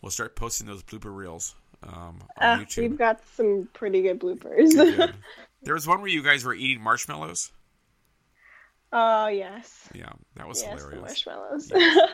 [0.03, 2.79] we'll start posting those blooper reels um, on Uh, YouTube.
[2.83, 5.13] we've got some pretty good bloopers.
[5.65, 7.53] There was one where you guys were eating marshmallows.
[8.93, 9.89] Oh yes.
[9.95, 11.01] Yeah, that was Yes, hilarious.
[11.27, 11.73] marshmallows.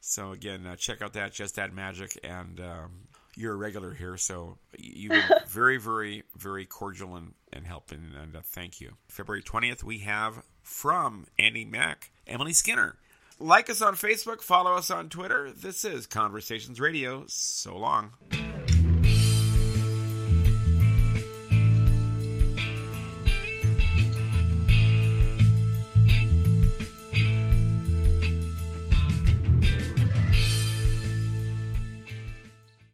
[0.00, 2.90] So again, uh, check out that Just Add Magic, and um,
[3.36, 8.34] you're a regular here, so you've been very, very, very cordial and, and helping, and
[8.34, 8.92] uh, thank you.
[9.08, 12.96] February 20th, we have from Andi Mack, Emily Skinner.
[13.38, 15.52] Like us on Facebook, follow us on Twitter.
[15.52, 17.24] This is Conversations Radio.
[17.28, 18.12] So long.